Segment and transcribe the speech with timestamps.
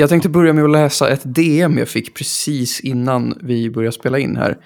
[0.00, 4.18] Jag tänkte börja med att läsa ett DM jag fick precis innan vi började spela
[4.18, 4.56] in här.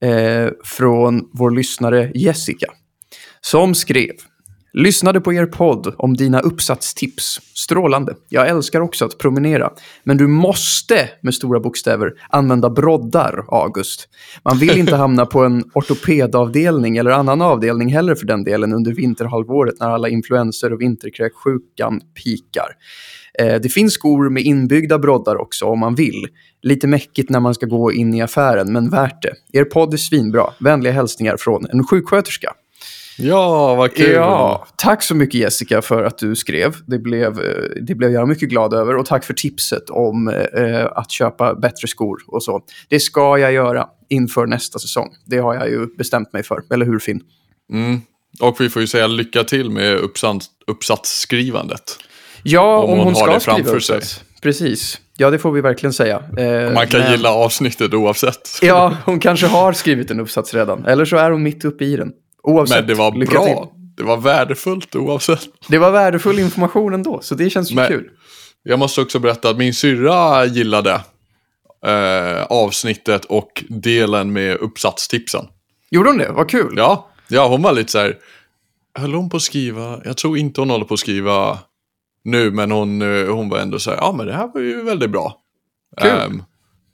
[0.00, 2.66] Eh, från vår lyssnare Jessica.
[3.40, 4.12] Som skrev.
[4.72, 7.40] Lyssnade på er podd om dina uppsatstips.
[7.54, 8.14] Strålande.
[8.28, 9.72] Jag älskar också att promenera.
[10.04, 14.08] Men du måste, med stora bokstäver, använda broddar, August.
[14.44, 18.92] Man vill inte hamna på en ortopedavdelning eller annan avdelning heller för den delen under
[18.92, 22.76] vinterhalvåret när alla influenser och vinterkräksjukan pikar.
[23.38, 26.26] Eh, det finns skor med inbyggda broddar också om man vill.
[26.62, 29.58] Lite mäckigt när man ska gå in i affären, men värt det.
[29.58, 30.50] Er podd är svinbra.
[30.60, 32.54] Vänliga hälsningar från en sjuksköterska.
[33.18, 34.12] Ja, vad kul.
[34.12, 36.76] Ja, tack så mycket Jessica för att du skrev.
[36.86, 38.96] Det blev, eh, det blev jag mycket glad över.
[38.96, 42.60] Och tack för tipset om eh, att köpa bättre skor och så.
[42.88, 45.08] Det ska jag göra inför nästa säsong.
[45.26, 46.62] Det har jag ju bestämt mig för.
[46.70, 47.20] Eller hur Finn?
[47.72, 48.00] Mm.
[48.40, 51.98] Och vi får ju säga lycka till med uppsats, uppsatsskrivandet.
[52.42, 54.24] Ja, om, Om hon hon, ska det skriva uppsats.
[54.42, 55.00] Precis.
[55.16, 56.22] Ja, det får vi verkligen säga.
[56.38, 58.58] Eh, Man kan men- gilla avsnittet oavsett.
[58.62, 60.84] Ja, hon kanske har skrivit en uppsats redan.
[60.86, 62.12] Eller så är hon mitt uppe i den.
[62.42, 63.44] Oavsett, Men det var lycka bra.
[63.44, 63.56] till.
[63.96, 65.40] Det var värdefullt oavsett.
[65.68, 68.08] Det var värdefull information ändå, så det känns ju Men- kul.
[68.62, 71.00] Jag måste också berätta att min syrra gillade
[71.86, 75.44] eh, avsnittet och delen med uppsatstipsen.
[75.90, 76.28] Gjorde hon det?
[76.32, 76.74] Vad kul.
[76.76, 78.16] Ja, ja, hon var lite så här.
[78.98, 80.00] Höll hon på att skriva?
[80.04, 81.58] Jag tror inte hon håller på att skriva
[82.24, 83.98] nu, men hon, eh, hon var ändå så här.
[83.98, 85.36] Ja, men det här var ju väldigt bra.
[86.00, 86.10] Kul.
[86.10, 86.42] Ehm,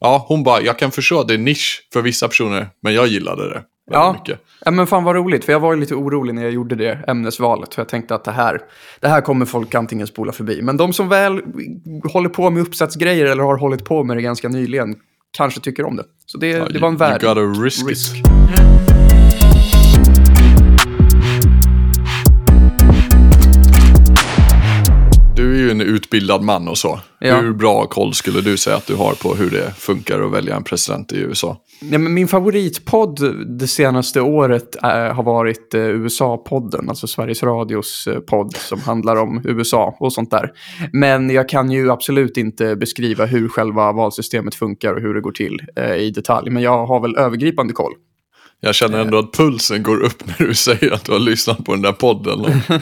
[0.01, 0.61] ja, hon bara.
[0.61, 4.13] Jag kan förstå att det är nisch för vissa personer, men jag gillade det Ja.
[4.19, 4.41] mycket.
[4.65, 7.75] Ja, men fan vad roligt, för jag var lite orolig när jag gjorde det ämnesvalet.
[7.75, 8.61] För jag tänkte att det här,
[9.01, 10.63] det här kommer folk antingen spola förbi.
[10.63, 11.43] Men de som väl
[12.13, 14.97] håller på med uppsatsgrejer eller har hållit på med det ganska nyligen
[15.37, 16.05] kanske tycker om det.
[16.27, 17.23] Så det, Ja, det var en värd
[17.63, 18.13] risk, risk.
[25.69, 27.01] Ju en utbildad man och så.
[27.21, 27.41] Ja.
[27.41, 30.57] Hur bra koll skulle du säga att du har på hur det funkar att välja
[30.57, 31.57] en president i USA?
[31.81, 38.07] Ja, men min favoritpodd det senaste året eh, har varit eh, USA-podden, alltså Sveriges Radios
[38.07, 40.53] eh, podd som handlar om USA och sånt där.
[40.93, 45.33] Men jag kan ju absolut inte beskriva hur själva valsystemet funkar och hur det går
[45.33, 46.51] till eh, i detalj.
[46.51, 47.93] Men jag har väl övergripande koll.
[48.61, 51.73] Jag känner ändå att pulsen går upp när du säger att du har lyssnat på
[51.73, 52.63] den där podden.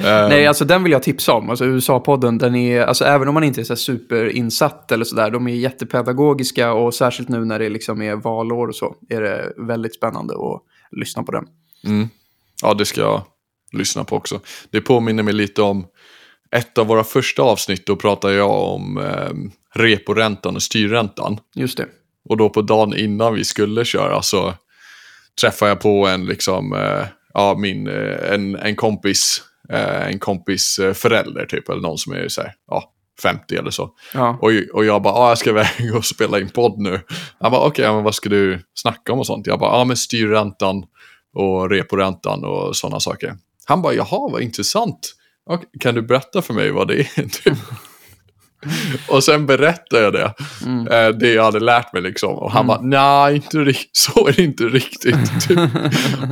[0.00, 1.50] Eh, Nej, alltså den vill jag tipsa om.
[1.50, 5.48] Alltså USA-podden, den är, alltså även om man inte är så superinsatt eller sådär, de
[5.48, 9.94] är jättepedagogiska och särskilt nu när det liksom är valår och så, är det väldigt
[9.94, 11.44] spännande att lyssna på den.
[12.62, 13.22] Ja, det ska jag
[13.72, 14.40] lyssna på också.
[14.70, 15.86] Det påminner mig lite om
[16.50, 17.86] ett av våra första avsnitt.
[17.86, 19.30] Då pratade jag om eh,
[19.80, 21.38] reporäntan och styrräntan.
[21.54, 21.86] Just det.
[22.28, 24.54] Och då på dagen innan vi skulle köra så
[25.40, 30.80] träffade jag på en, liksom, eh, ja, min, eh, en, en kompis, eh, en kompis
[30.94, 33.90] förälder typ, eller någon som är så här, ja, 50 eller så.
[34.14, 34.38] Ja.
[34.42, 37.00] Och, och jag bara, ah, jag ska iväg och spela in podd nu.
[37.40, 39.46] Han bara, okej, ja, men vad ska du snacka om och sånt?
[39.46, 40.84] Jag bara, ja ah, men styrräntan
[41.34, 43.36] och reporäntan och sådana saker.
[43.64, 45.14] Han bara, jaha, vad intressant.
[45.46, 47.08] Och, kan du berätta för mig vad det är?
[49.08, 50.32] Och sen berättade jag det.
[50.96, 52.34] Eh, det jag hade lärt mig liksom.
[52.34, 55.48] Och han bara, nej, inte rikt- så är det inte riktigt.
[55.48, 55.58] Typ.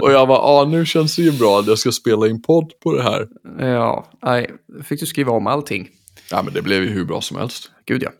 [0.00, 2.72] och jag bara, ah, nu känns det ju bra att jag ska spela in podd
[2.82, 3.26] på det här.
[3.58, 4.50] Ja, nej,
[4.84, 5.88] fick du skriva om allting.
[6.30, 7.70] Ja, men det blev ju hur bra som helst.
[7.86, 8.10] Gud ja.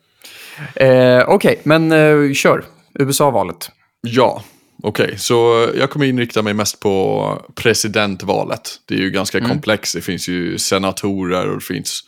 [0.84, 2.64] Eh, Okej, men eh, kör.
[2.98, 3.70] USA-valet.
[4.02, 4.42] Ja,
[4.82, 5.14] okej.
[5.18, 8.70] Så jag kommer inrikta mig mest på presidentvalet.
[8.88, 9.94] Det är ju ganska komplext.
[9.94, 12.02] Det finns ju senatorer och det finns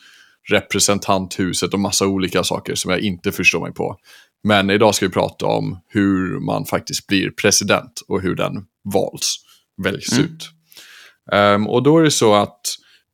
[0.49, 3.97] representanthuset och massa olika saker som jag inte förstår mig på.
[4.43, 9.35] Men idag ska vi prata om hur man faktiskt blir president och hur den vals,
[9.83, 10.49] väljs ut.
[11.31, 12.61] Ehm, och då är det så att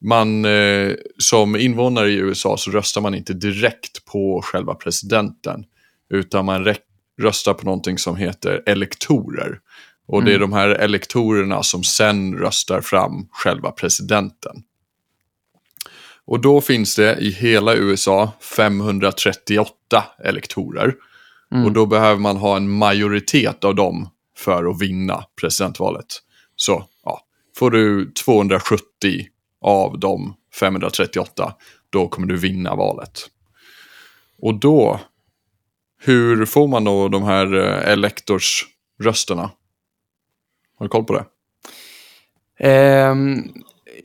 [0.05, 5.63] man eh, som invånare i USA så röstar man inte direkt på själva presidenten.
[6.09, 6.75] Utan man
[7.21, 9.59] röstar på någonting som heter elektorer.
[10.07, 14.63] Och det är de här elektorerna som sen röstar fram själva presidenten.
[16.27, 20.95] Och då finns det i hela USA 538 elektorer.
[21.65, 26.05] Och då behöver man ha en majoritet av dem för att vinna presidentvalet.
[26.55, 27.21] Så ja,
[27.55, 29.27] får du 270
[29.61, 31.55] av de 538,
[31.89, 33.29] då kommer du vinna valet.
[34.37, 34.99] Och då,
[36.01, 39.51] hur får man då de här eh, elektorsrösterna?
[40.77, 41.25] Har du koll på det?
[42.59, 43.53] Ehm,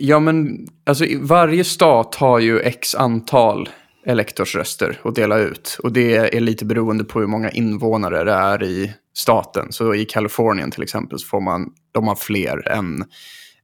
[0.01, 3.69] ja, men alltså, varje stat har ju x antal
[4.07, 5.79] elektorsröster att dela ut.
[5.83, 9.73] Och det är lite beroende på hur många invånare det är i staten.
[9.73, 13.05] Så i Kalifornien till exempel så får man, de har fler än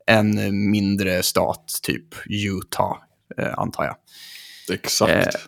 [0.07, 2.97] en mindre stat, typ Utah,
[3.39, 3.97] eh, antar jag.
[4.75, 5.11] Exakt.
[5.13, 5.41] Eh,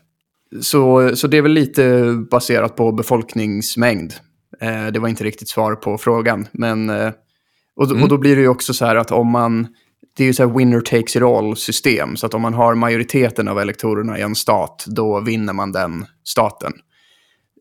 [0.61, 4.13] Så, så det är väl lite baserat på befolkningsmängd.
[4.61, 6.47] Eh, det var inte riktigt svar på frågan.
[6.53, 7.11] Men, eh,
[7.77, 8.03] och, Mm.
[8.03, 9.67] och då blir det ju också så här att om man...
[10.19, 12.17] Det är ju så här winner takes it all-system.
[12.17, 16.07] Så att om man har majoriteten av elektorerna i en stat, då vinner man den
[16.25, 16.73] staten.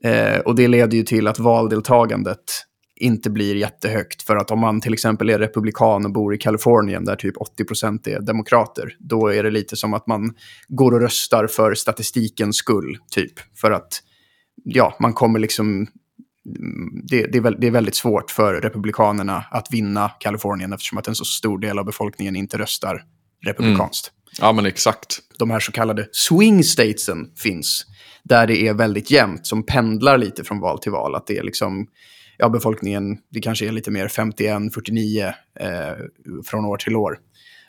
[0.03, 2.63] Eh, och det leder ju till att valdeltagandet
[2.95, 4.21] inte blir jättehögt.
[4.21, 8.09] För att om man till exempel är republikan och bor i Kalifornien där typ 80%
[8.09, 10.33] är demokrater, då är det lite som att man
[10.67, 13.33] går och röstar för statistikens skull, typ.
[13.61, 14.01] För att,
[14.63, 15.87] ja, man kommer liksom...
[17.03, 21.07] Det, det, är väl, det är väldigt svårt för republikanerna att vinna Kalifornien eftersom att
[21.07, 23.03] en så stor del av befolkningen inte röstar
[23.45, 25.19] republikanskt Ja, men exakt.
[25.39, 27.85] de här så kallade swing statesen finns.
[28.23, 31.15] Där det är väldigt jämnt, som pendlar lite från val till val.
[31.15, 31.87] Att det är liksom,
[32.37, 35.95] ja befolkningen, det kanske är lite mer 51-49 eh,
[36.45, 37.17] från år till år.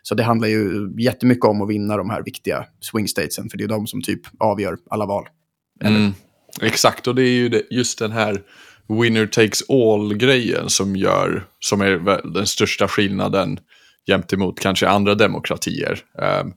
[0.03, 3.65] Så det handlar ju jättemycket om att vinna de här viktiga swing statesen, för det
[3.65, 5.29] är de som typ avgör alla val.
[5.85, 6.13] Mm,
[6.63, 8.43] exakt, och det är ju det, just den här
[8.89, 13.61] winner takes all-grejen som gör, som är den största skillnaden
[14.07, 16.01] gentemot kanske andra demokratier.
[16.23, 16.53] Ehm,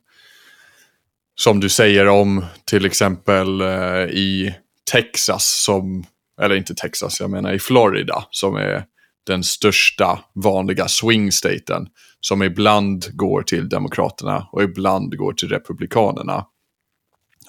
[1.35, 4.55] som du säger om till exempel eh, i
[4.91, 6.03] Texas, som,
[6.41, 8.85] eller inte Texas, jag menar i Florida, som är
[9.27, 11.87] den största vanliga swing-staten,
[12.19, 16.45] som ibland går till Demokraterna och ibland går till Republikanerna.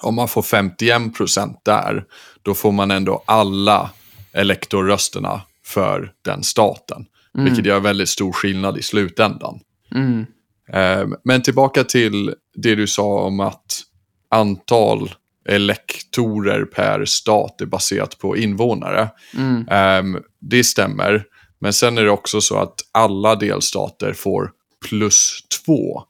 [0.03, 2.05] Om man får 51 procent där,
[2.41, 3.91] då får man ändå alla
[4.33, 7.05] elektorrösterna för den staten.
[7.33, 9.59] Vilket gör väldigt stor skillnad i slutändan.
[9.95, 10.25] Mm.
[10.69, 13.81] Eh, Men tillbaka till det du sa om att
[14.29, 15.11] antal
[15.49, 19.09] elektorer per stat är baserat på invånare.
[19.37, 19.67] Mm.
[19.67, 21.23] Eh, Det stämmer.
[21.59, 24.51] Men sen är det också så att alla delstater får
[24.89, 26.03] plus två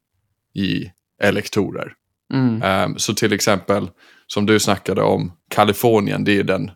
[0.56, 0.92] i
[1.22, 1.94] elektorer.
[2.34, 2.62] Mm.
[2.64, 3.90] Ehm, Så till exempel,
[4.28, 6.72] som du snackade om, Kalifornien, det är den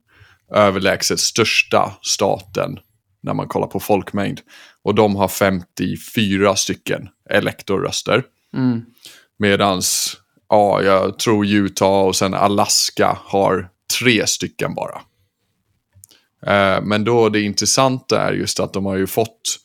[0.53, 2.79] överlägset största staten
[3.23, 4.39] när man kollar på folkmängd.
[4.83, 8.23] Och de har 54 stycken elektorröster.
[8.53, 8.81] Mm.
[9.39, 10.17] Medans,
[10.49, 15.01] ja, jag tror Utah och sen Alaska har tre stycken bara.
[16.45, 19.57] Eh, Men då det intressanta är just att de har ju fått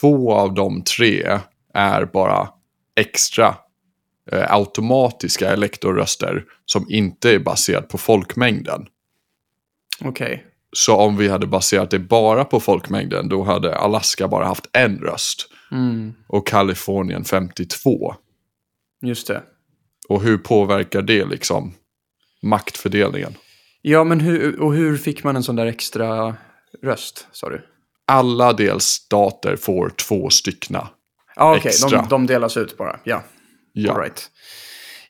[0.00, 1.38] två av de tre
[1.74, 2.48] är bara
[2.96, 3.54] extra
[4.32, 8.86] automatiska elektorröster som inte är baserat på folkmängden.
[10.00, 10.44] Okej.
[10.76, 14.98] Så om vi hade baserat det bara på folkmängden då hade Alaska bara haft en
[14.98, 16.14] röst Mm.
[16.28, 18.14] och Kalifornien 52.
[19.02, 19.42] Just det.
[20.08, 21.72] Och hur påverkar det liksom
[22.42, 23.34] maktfördelningen?
[23.82, 26.36] Ja, men hur, och hur fick man en sån där extra
[26.82, 27.66] röst, sa du?
[28.06, 30.88] Alla delstater får två styckna.
[31.36, 31.68] Ja, okej.
[31.68, 32.02] Extra.
[32.02, 33.00] De, de delas ut bara.
[33.04, 33.22] Ja.
[33.76, 33.92] Ja.
[33.92, 34.30] All right.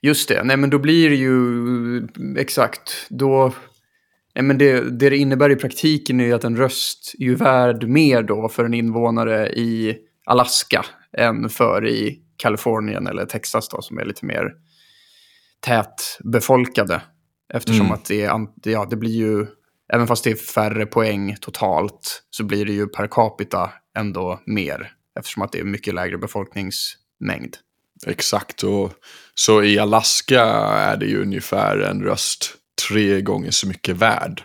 [0.02, 0.44] Just det.
[0.44, 2.08] Nej, men då blir det ju
[2.38, 3.06] exakt.
[3.08, 3.54] Då...
[4.34, 7.34] Nej, men det, det det innebär i praktiken är ju att en röst är ju
[7.34, 9.96] värd mer då för en invånare i
[10.26, 10.84] Alaska
[11.18, 14.52] än för i Kalifornien eller Texas då, som är lite mer
[15.60, 17.02] tätbefolkade.
[17.54, 17.92] Eftersom Mm.
[17.94, 19.46] att det, är, ja, det blir ju,
[19.92, 24.92] även fast det är färre poäng totalt, så blir det ju per capita ändå mer.
[25.18, 27.56] Eftersom att det är mycket lägre befolkningsmängd.
[28.06, 28.62] Exakt.
[28.62, 28.92] Och,
[29.34, 32.54] så i Alaska är det ju ungefär en röst
[32.88, 34.42] tre gånger så mycket värd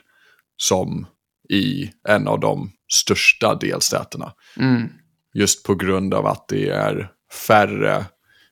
[0.58, 1.08] som
[1.50, 4.34] i en av de största delstaterna.
[4.58, 4.90] Mm.
[5.34, 7.12] Just på grund av att det är
[7.48, 8.06] färre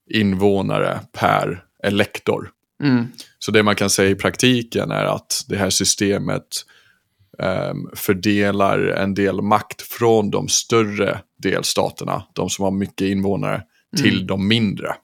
[0.09, 2.51] invånare per elektor.
[2.83, 3.07] Mm.
[3.39, 6.47] Så det man kan säga i praktiken är att det här systemet
[7.39, 13.63] ehm, fördelar en del makt från de större delstaterna, de som har mycket invånare,
[13.97, 14.95] till de mindre.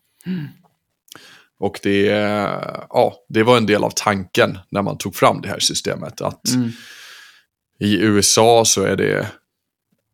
[1.59, 5.47] Och det, är- ja, det var en del av tanken när man tog fram det
[5.49, 6.21] här systemet.
[6.21, 6.69] Att Mm.
[7.79, 9.27] i USA så är det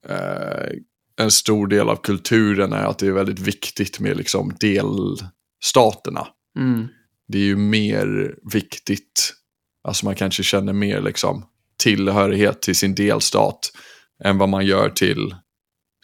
[0.09, 0.69] eh,
[1.21, 6.87] en stor del av kulturen är att det är väldigt viktigt med liksom delstaterna Mm.
[7.27, 9.33] det är ju mer viktigt,
[9.83, 11.45] alltså man kanske känner mer liksom
[11.77, 13.71] tillhörighet till sin delstat
[14.23, 15.35] än vad man gör till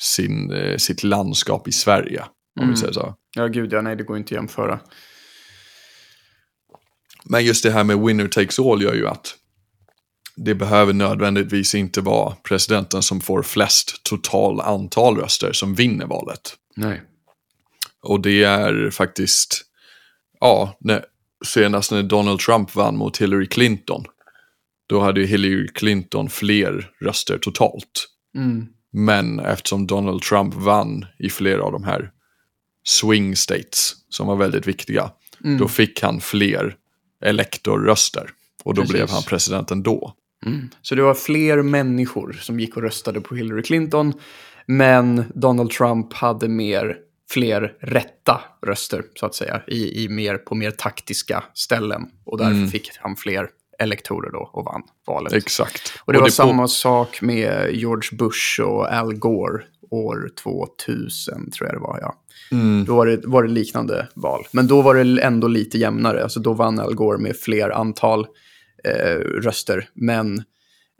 [0.01, 2.23] sin, eh, sitt landskap i Sverige.
[2.55, 2.73] Om Mm.
[2.73, 3.15] vi säger så.
[3.35, 4.79] Ja, gud ja, nej, det går inte att jämföra.
[7.25, 9.35] Men just det här med winner takes all gör ju att
[10.35, 16.55] det behöver nödvändigtvis inte vara presidenten som får flest total antal röster som vinner valet.
[16.75, 17.01] Nej.
[18.01, 19.61] Och det är faktiskt,
[20.39, 21.05] ja, när,
[21.45, 24.05] senast när Donald Trump vann mot Hillary Clinton,
[24.87, 28.07] då hade ju Hillary Clinton fler röster totalt.
[28.37, 28.67] Mm.
[28.91, 32.11] Men eftersom Donald Trump vann i flera av de här
[32.87, 35.11] swing states, som var väldigt viktiga,
[35.43, 35.57] Mm.
[35.57, 36.75] då fick han fler
[37.23, 38.29] elektorröster.
[38.63, 38.93] Och då Precis.
[38.95, 40.13] blev han president ändå.
[40.81, 44.13] Så det var fler människor som gick och röstade på Hillary Clinton.
[44.65, 46.97] Men Donald Trump hade mer,
[47.29, 52.05] fler rätta röster, så att säga, i, i mer, på mer taktiska ställen.
[52.25, 53.47] Och därför fick han fler
[53.79, 55.33] elektorer då och vann valet.
[55.33, 55.93] Exakt.
[56.05, 61.67] och det var på- samma sak med George Bush och Al Gore år 2000, tror
[61.69, 61.99] jag det var.
[62.01, 62.15] Ja.
[62.51, 62.85] Mm.
[62.85, 64.47] Då var det, var det liknande val.
[64.51, 66.23] Men då var det ändå lite jämnare.
[66.23, 68.27] Alltså då vann Al Gore med fler antal
[68.83, 69.89] eh, röster.
[69.93, 70.43] Men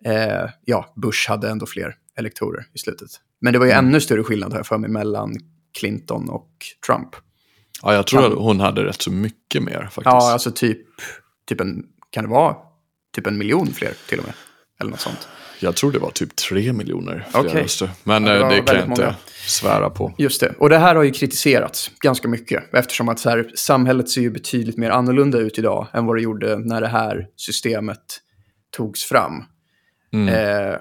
[0.06, 3.10] eh, ja, Bush hade ändå fler elektorer i slutet.
[3.42, 5.36] Men det var ju ännu större skillnad här för mig mellan
[5.80, 6.52] Clinton och
[6.88, 7.10] Trump.
[7.82, 10.06] Ja, jag tror att hon hade rätt så mycket mer faktiskt.
[10.06, 10.88] Ja, alltså typ,
[11.48, 12.56] typ en, kan det vara
[13.16, 14.34] typ en miljon fler till och med?
[14.80, 15.28] Eller något sånt.
[15.60, 17.64] Jag tror det var typ tre miljoner fler Okej.
[17.64, 17.90] röster.
[18.04, 19.16] Men Ja, det eh, det kan jag inte många.
[19.48, 20.14] svära på.
[20.18, 20.54] Just det.
[20.60, 22.74] Och det här har ju kritiserats ganska mycket.
[22.74, 26.22] Eftersom att så här, samhället ser ju betydligt mer annorlunda ut idag än vad det
[26.22, 28.22] gjorde när det här systemet
[28.72, 29.44] togs fram.
[30.14, 30.28] Mm.
[30.28, 30.76] Eh,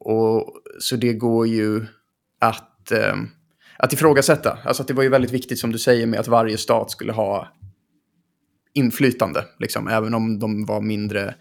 [0.00, 1.86] och, så det går ju
[2.40, 3.14] att, eh,
[3.78, 4.58] att ifrågasätta.
[4.64, 7.12] Alltså att det var ju väldigt viktigt som du säger med att varje stat skulle
[7.12, 7.48] ha
[8.74, 9.44] inflytande.
[9.58, 11.34] Liksom, även om de var mindre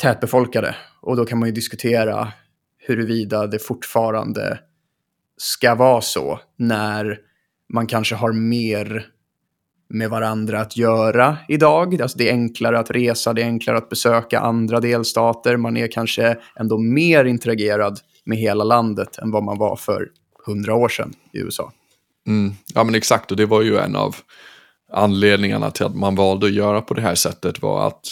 [0.00, 0.76] tätbefolkade.
[1.00, 2.32] Och då kan man ju diskutera
[2.78, 4.58] huruvida det fortfarande
[5.36, 7.18] ska vara så när
[7.72, 9.06] man kanske har mer
[9.88, 12.02] med varandra att göra idag.
[12.02, 15.56] Alltså det är enklare att resa, det är enklare att besöka andra delstater.
[15.56, 20.08] Man är kanske ändå mer interagerad med hela landet än vad man var för
[20.46, 21.72] hundra år sedan i USA.
[22.26, 22.54] Mm.
[22.74, 24.16] Ja men exakt, och det var ju en av
[24.92, 28.04] anledningarna till att man valde att göra på det här sättet var att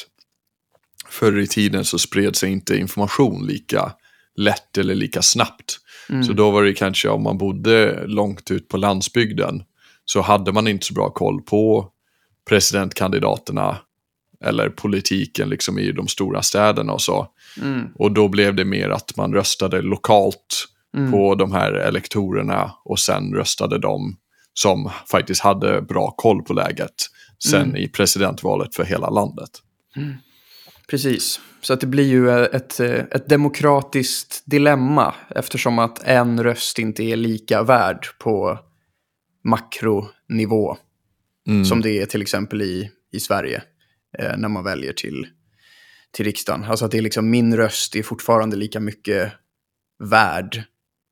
[1.10, 3.92] förr i tiden så spred sig inte information lika
[4.36, 5.78] lätt eller lika snabbt.
[6.26, 9.62] Så då var det kanske om man bodde långt ut på landsbygden
[10.04, 11.88] så hade man inte så bra koll på
[12.48, 13.78] presidentkandidaterna
[14.44, 17.26] eller politiken liksom i de stora städerna och så.
[17.98, 20.68] Och då blev det mer att man röstade lokalt
[21.10, 24.16] på de här elektorerna och sen röstade de
[24.54, 26.94] som faktiskt hade bra koll på läget
[27.44, 29.50] sen i presidentvalet för hela landet.
[30.90, 31.40] Precis.
[31.60, 37.16] Så att det blir ju ett, ett demokratiskt dilemma eftersom att en röst inte är
[37.16, 38.58] lika värd på
[39.44, 40.76] makronivå
[41.68, 43.62] som det är till exempel i, i Sverige
[44.18, 45.26] eh, när man väljer till,
[46.10, 46.64] till riksdagen.
[46.64, 49.32] Alltså att det är liksom min röst är fortfarande lika mycket
[50.04, 50.62] värd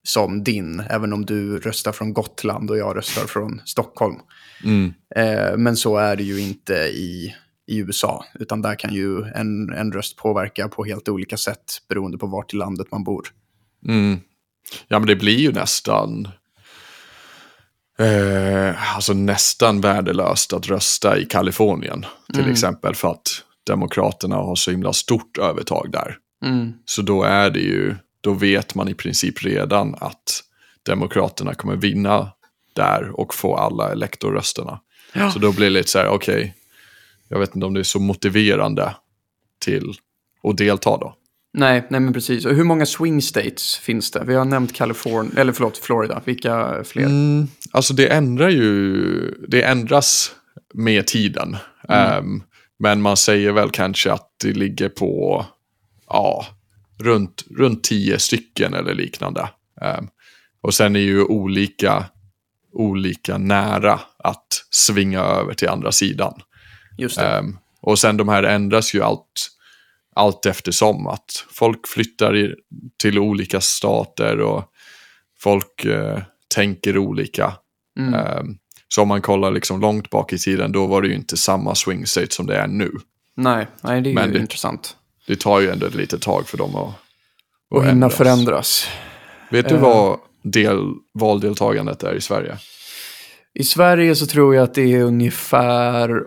[0.06, 4.16] som din, även om du röstar från Gotland och jag röstar från Stockholm.
[4.64, 4.94] Mm.
[5.16, 7.34] Eh, men så är det ju inte i,
[7.66, 12.18] i USA, utan där kan ju en, en röst påverka på helt olika sätt beroende
[12.18, 13.28] på vart i landet man bor.
[13.88, 14.20] Mm.
[14.88, 16.28] Ja men det blir ju nästan
[17.98, 24.70] eh, alltså nästan värdelöst att rösta i Kalifornien till exempel för att Demokraterna har så
[24.70, 26.18] himla stort övertag där.
[26.84, 30.42] Så då är det ju, då vet man i princip redan att
[30.82, 32.30] Demokraterna kommer vinna
[32.72, 34.80] där och få alla elektorrösterna.
[35.12, 35.30] Ja.
[35.30, 36.54] Så då blir det lite så här, okej,
[37.28, 38.94] jag vet inte om det är så motiverande
[39.58, 39.94] till
[40.42, 41.14] att delta då.
[41.58, 42.44] Nej, nej men precis.
[42.44, 44.24] Och hur många swing states finns det?
[44.24, 46.22] Vi har nämnt Kalifornien, eller förlåt, Florida.
[46.24, 47.04] Vilka fler?
[47.04, 50.32] Mm, alltså det ändrar ju, det ändras
[50.74, 51.56] med tiden.
[51.88, 52.42] Ehm,
[52.78, 55.46] men man säger väl kanske att det ligger på,
[56.06, 56.46] ja,
[56.98, 59.48] runt, runt tio stycken eller liknande.
[59.80, 60.08] Ehm,
[60.60, 62.04] och sen är ju olika,
[62.72, 66.40] olika nära att svinga över till andra sidan.
[66.98, 67.18] Just.
[67.18, 69.48] Ehm, och sen de här ändras ju allt,
[70.14, 72.54] allt eftersom att folk flyttar i,
[73.02, 74.64] till olika stater och
[75.38, 76.18] folk eh,
[76.54, 77.52] tänker olika.
[77.98, 78.14] Mm.
[78.14, 78.56] Ehm,
[78.88, 81.74] så om man kollar liksom långt bak i tiden då var det ju inte samma
[81.74, 82.90] swing state som det är nu.
[83.36, 84.96] nej, nej, det är men ju det- intressant.
[85.26, 86.94] Det tar ju ändå ett litet tag för dem att,
[87.70, 88.14] Och hinna ändras.
[88.14, 88.88] förändras.
[89.50, 89.80] Vet du Eh.
[89.80, 92.58] vad del, valdeltagandet är i Sverige?
[93.54, 96.24] I Sverige så tror jag att det är ungefär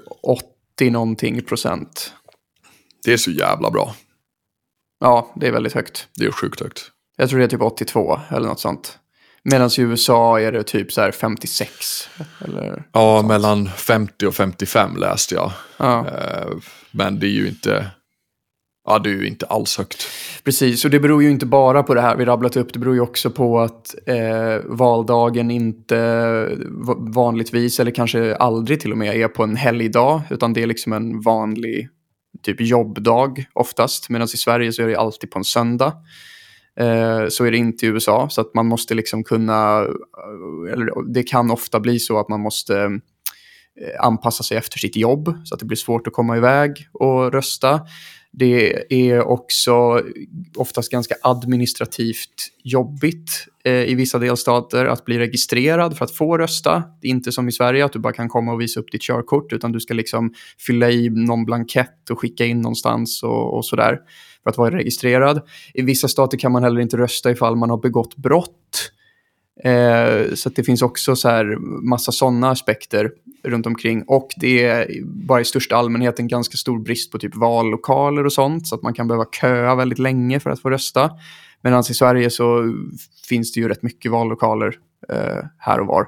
[0.79, 2.13] 80 någonting procent.
[3.05, 3.95] Det är så jävla bra.
[5.00, 6.07] Ja, det är väldigt högt.
[6.15, 6.91] Det är sjukt högt.
[7.17, 9.00] Jag tror det är typ 82 eller något sånt.
[9.43, 12.09] Medan i USA är det typ så här 56.
[12.41, 12.83] Eller...
[12.93, 15.51] Ja, mellan 50 och 55 läste jag.
[15.77, 16.48] Ja, Eh,
[16.91, 17.91] men det är ju inte,
[18.89, 20.08] ja det är ju inte alls högt.
[20.43, 20.86] precis.
[20.86, 22.74] Och det beror ju inte bara på det här vi rabblat upp.
[22.74, 25.98] Det beror ju också på att eh, valdagen inte
[26.98, 30.22] vanligtvis, eller kanske aldrig till och med, är på en helgdag.
[30.29, 31.89] Utan det är liksom en vanlig
[32.43, 34.10] typ jobbdag oftast.
[34.10, 35.93] Medan i Sverige så är det alltid på en söndag.
[36.79, 38.29] Eh, så är det inte i USA.
[38.29, 42.39] Så att man måste liksom kunna, eh, eller det kan ofta bli så att man
[42.39, 42.75] måste
[43.81, 45.34] eh, anpassa sig efter sitt jobb.
[45.46, 47.81] Så att det blir svårt att komma iväg och rösta.
[48.31, 50.03] Det är också
[50.57, 56.83] oftast ganska administrativt jobbigt eh, i vissa delstater att bli registrerad för att få rösta.
[57.01, 59.01] Det är inte som i Sverige att du bara kan komma och visa upp ditt
[59.01, 60.33] körkort utan du ska liksom
[60.67, 64.00] fylla i någon blankett och skicka in någonstans och, och sådär
[64.43, 65.41] för att vara registrerad.
[65.74, 68.91] I vissa stater kan man heller inte rösta ifall man har begått brott.
[69.63, 71.58] Eh, så det finns också så här
[71.89, 73.12] massa sådana aspekter
[73.44, 74.04] runt omkring.
[74.08, 78.34] Och det är bara i största allmänhet en ganska stor brist på typ vallokaler och
[78.34, 78.68] sånt.
[78.68, 81.12] Så att man kan behöva köa väldigt länge för att få rösta.
[81.62, 82.74] Medan i Sverige så
[83.30, 84.75] finns det ju rätt mycket vallokaler
[85.10, 86.08] eh, här och var.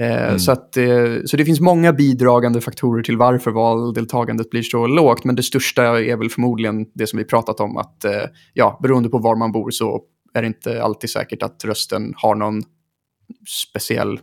[0.00, 0.38] Eh, mm.
[0.38, 0.84] så, att, eh,
[1.24, 5.24] så det finns många bidragande faktorer till varför valdeltagandet blir så lågt.
[5.24, 7.76] Men det största är väl förmodligen det som vi pratat om.
[7.76, 8.22] Att eh,
[8.52, 10.00] ja, beroende på var man bor så
[10.34, 12.62] är det inte alltid säkert att rösten har någon
[13.72, 14.20] speciell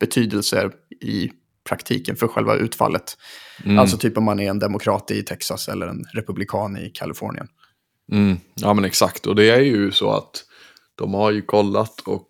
[0.00, 1.30] betydelse i
[1.68, 3.16] praktiken för själva utfallet.
[3.64, 3.78] Mm.
[3.78, 7.48] Alltså typ om man är en demokrat i Texas eller en republikan i Kalifornien.
[8.12, 8.36] Mm.
[8.54, 10.44] Ja men exakt, och det är ju så att
[10.94, 12.28] de har ju kollat och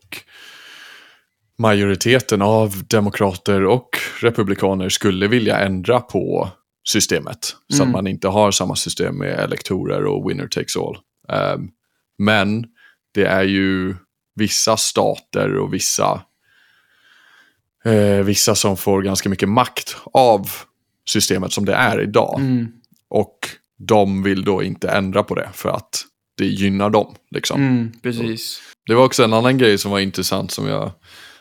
[1.59, 3.89] majoriteten av demokrater och
[4.21, 6.49] republikaner skulle vilja ändra på
[6.89, 7.27] systemet.
[7.27, 7.77] Mm.
[7.77, 7.93] Så att mm.
[7.93, 10.99] man inte har samma system med elektorer och winner takes all.
[11.55, 11.71] Um,
[12.19, 12.67] men
[13.13, 13.95] det är ju
[14.35, 16.23] vissa stater och vissa,
[17.85, 20.51] eh, vissa som får ganska mycket makt av
[21.09, 22.41] systemet som det är idag.
[22.41, 22.73] Mm.
[23.09, 23.39] Och
[23.79, 26.05] de vill då inte ändra på det för att
[26.37, 27.15] det gynnar dem.
[27.31, 27.61] Liksom.
[27.61, 28.63] Mm, precis.
[28.87, 30.91] Det var också en annan grej som var intressant som jag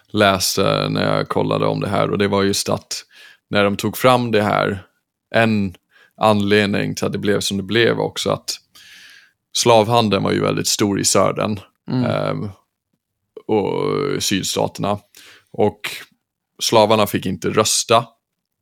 [0.08, 3.06] läste när jag kollade om det här och det var just att
[3.50, 4.86] när de tog fram det här,
[5.36, 5.76] en
[6.18, 8.58] anledning till att det blev som det blev också att
[9.54, 11.60] slavhandeln var ju väldigt stor i södern
[11.92, 12.04] mm.
[12.06, 12.52] eh,
[13.48, 15.00] och sydstaterna.
[15.52, 15.80] Och
[16.62, 18.06] slavarna fick inte rösta.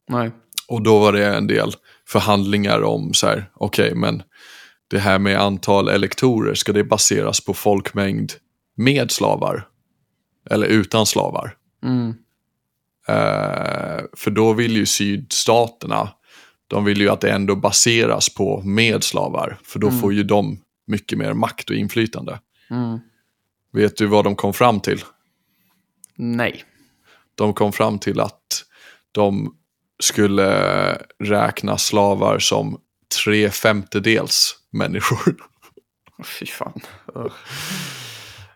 [0.10, 0.31] Nej.
[0.67, 1.72] Och då var det en del
[2.08, 4.24] förhandlingar om så här, okej, okay, men
[4.89, 8.31] det här med antal elektorer, ska det baseras på folkmängd
[8.77, 9.67] med slavar?
[10.49, 11.56] Eller utan slavar?
[11.84, 12.13] Mm.
[13.08, 16.10] Eh, för då vill ju sydstaterna,
[16.67, 19.60] de vill ju att det ändå baseras på med slavar.
[19.63, 19.99] För då mm.
[19.99, 22.39] får ju de mycket mer makt och inflytande.
[22.69, 22.99] Mm.
[23.73, 25.04] Vet du vad de kom fram till?
[26.15, 26.63] Nej.
[27.36, 28.65] De kom fram till att
[29.12, 29.56] de
[29.99, 30.52] skulle
[31.23, 32.78] räkna slavar som
[33.23, 35.36] tre femtedels människor.
[36.23, 36.82] Fy fan.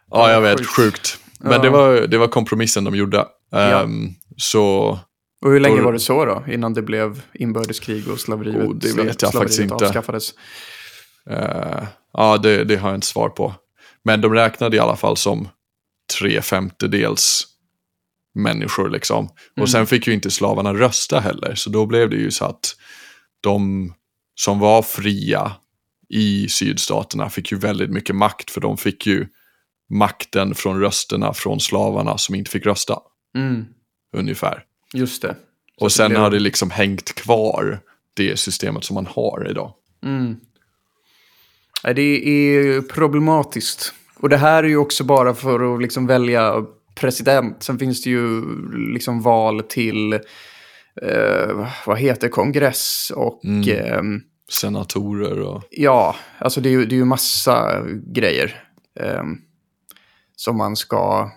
[0.10, 0.60] ja, jag vet.
[0.60, 0.69] Sjukt.
[0.69, 1.19] sjukt.
[1.39, 3.26] Men det, var, det var kompromissen de gjorde.
[3.50, 3.82] Ja.
[3.82, 5.00] Um, så...
[5.41, 5.84] Och hur länge då...
[5.84, 6.43] var det så då?
[6.48, 9.74] Innan det blev inbördeskrig och slaveriet, oh, det vet jag faktiskt inte.
[9.74, 10.34] avskaffades?
[11.32, 13.54] Uh, ja, det, det har jag inte svar på.
[14.04, 15.47] Men de räknade i alla fall som
[16.19, 17.47] tre femtedels
[18.36, 19.19] människor liksom.
[19.19, 19.63] Mm.
[19.63, 21.56] Och sen fick ju inte slavarna rösta heller.
[21.56, 22.76] Så då blev det ju så att
[23.41, 23.93] de
[24.36, 25.52] som var fria
[26.10, 28.52] i sydstaterna fick ju väldigt mycket makt.
[28.52, 29.28] För de fick ju
[29.89, 32.99] makten från rösterna från slavarna som inte fick rösta.
[33.38, 33.65] Mm.
[34.17, 34.63] Ungefär.
[34.93, 35.36] Just det.
[35.80, 36.21] Så och sen det blev...
[36.21, 37.80] har det liksom hängt kvar
[38.13, 39.73] det systemet som man har idag.
[40.04, 40.39] Mm.
[41.84, 43.93] Det är problematiskt.
[44.15, 46.65] Och det här är ju också bara för att liksom välja
[46.96, 47.63] president.
[47.63, 48.41] Sen finns det ju
[48.93, 50.13] liksom val till,
[51.02, 53.46] eh, vad heter kongress och...
[53.46, 53.69] Mm.
[53.69, 54.19] Eh,
[54.50, 55.63] Senatorer och...
[55.69, 58.63] Ja, alltså det är ju, det är ju massa grejer
[59.00, 59.24] eh,
[60.36, 61.32] som man ska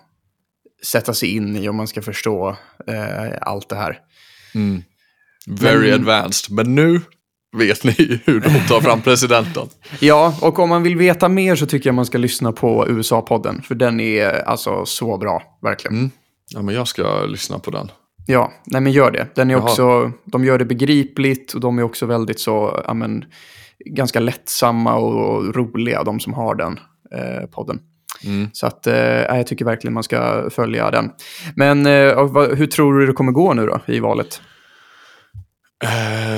[0.83, 2.57] sätta sig in i om man ska förstå
[2.87, 3.99] eh, allt det här.
[4.55, 4.83] Mm.
[5.47, 6.55] Very Men, advanced.
[6.55, 7.01] Men nu
[7.55, 9.67] vet ni hur de tar fram presidenten.
[9.99, 13.61] ja, och om man vill veta mer så tycker jag man ska lyssna på USA-podden.
[13.61, 15.97] För den är alltså så bra, verkligen.
[15.97, 16.11] Mm.
[16.53, 17.91] Ja, men jag ska lyssna på den.
[18.25, 19.27] Ja, nej men gör det.
[19.35, 23.25] Den är också, de gör det begripligt och de är också väldigt så, ja men,
[23.85, 26.79] ganska lättsamma och roliga, de som har den
[27.11, 27.79] eh, podden.
[28.25, 28.49] Mm.
[28.53, 31.11] Så att, eh, jag tycker verkligen man ska följa den.
[31.55, 34.41] Men eh, hur tror du det kommer gå nu då i valet?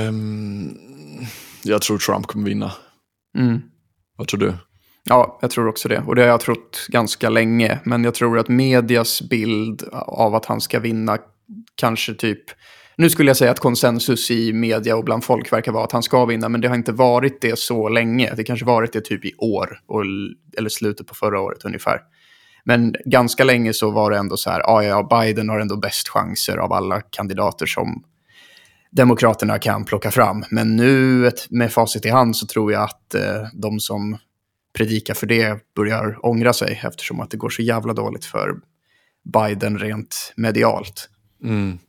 [0.08, 0.89] Um,
[1.64, 2.72] jag tror Trump kommer vinna.
[3.38, 3.62] Mm.
[4.18, 4.54] Vad tror du?
[5.04, 6.04] Ja, jag tror också det.
[6.08, 7.80] Och det har jag trott ganska länge.
[7.84, 11.18] Men jag tror att medias bild av att han ska vinna
[11.76, 12.44] kanske typ...
[12.98, 16.04] Nu skulle jag säga att konsensus i media och bland folk verkar vara att han
[16.04, 18.34] ska vinna, men det har inte varit det så länge.
[18.36, 20.04] Det kanske varit det typ i år, och,
[20.58, 22.00] eller slutet på förra året ungefär.
[22.64, 26.10] Men ganska länge så var det ändå så här, ah, ja, Biden har ändå bäst
[26.10, 28.04] chanser av alla kandidater som
[28.92, 30.46] Demokraterna kan plocka fram.
[30.52, 34.18] Men nu med facit i hand så tror jag att eh, de som
[34.74, 38.56] predikar för det börjar ångra sig eftersom att det går så jävla dåligt för
[39.34, 41.10] Biden rent medialt.
[41.44, 41.80] Mm.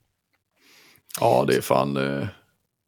[1.21, 1.97] Ja, det är fan...
[1.97, 2.29] Eh,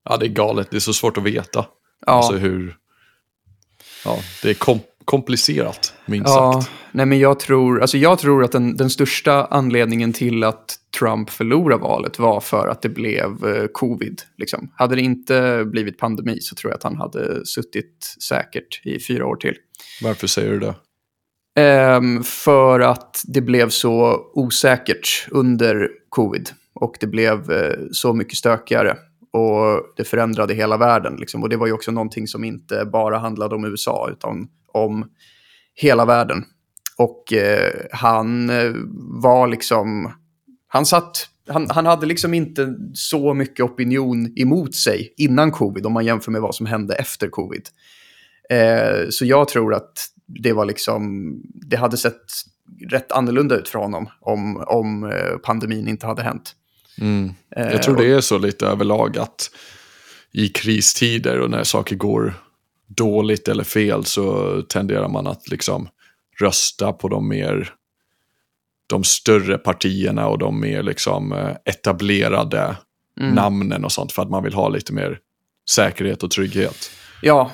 [0.04, 0.70] ja, det är galet.
[0.70, 1.66] Det är så svårt att veta.
[2.06, 2.12] Ja.
[2.12, 2.76] Alltså hur,
[4.04, 6.70] ja, det är kom komplicerat, minst Ja, sagt.
[6.92, 11.30] nej men jag tror, alltså jag tror att den, den största anledningen till att Trump
[11.30, 14.22] förlorade valet var för att det blev eh, covid.
[14.38, 14.70] Liksom.
[14.74, 19.26] Hade det inte blivit pandemi så tror jag att han hade suttit säkert i fyra
[19.26, 19.54] år till.
[20.02, 20.74] Varför säger du det?
[21.60, 26.50] Ehm, för att det blev så osäkert under covid.
[26.74, 28.96] Och det blev eh, så mycket stökigare.
[29.32, 31.16] Och det förändrade hela världen.
[31.16, 31.42] Liksom.
[31.42, 35.08] Och det var ju också någonting som inte bara handlade om USA, utan om
[35.74, 36.44] hela världen.
[36.96, 38.72] Och eh, han eh,
[39.22, 40.12] var liksom...
[40.68, 41.28] Han satt...
[41.48, 46.32] Han, han hade liksom inte så mycket opinion emot sig innan covid om man jämför
[46.32, 47.62] med vad som hände efter covid.
[48.50, 49.92] Eh, så jag tror att
[50.26, 52.22] det var liksom, det hade sett
[52.90, 56.52] rätt annorlunda ut för honom om, om eh, pandemin inte hade hänt.
[57.00, 57.30] Mm.
[57.56, 59.50] Eh, Jag tror och- det är så lite överlag att
[60.32, 62.34] i kristider och när saker går
[62.96, 65.88] dåligt eller fel så tenderar man att liksom
[66.40, 67.74] rösta på de mer
[68.86, 72.76] de större partierna och de mer liksom eh, etablerade
[73.20, 73.34] Mm.
[73.34, 75.18] namnen och sånt för att man vill ha lite mer
[75.70, 76.90] säkerhet och trygghet.
[77.22, 77.50] Ja,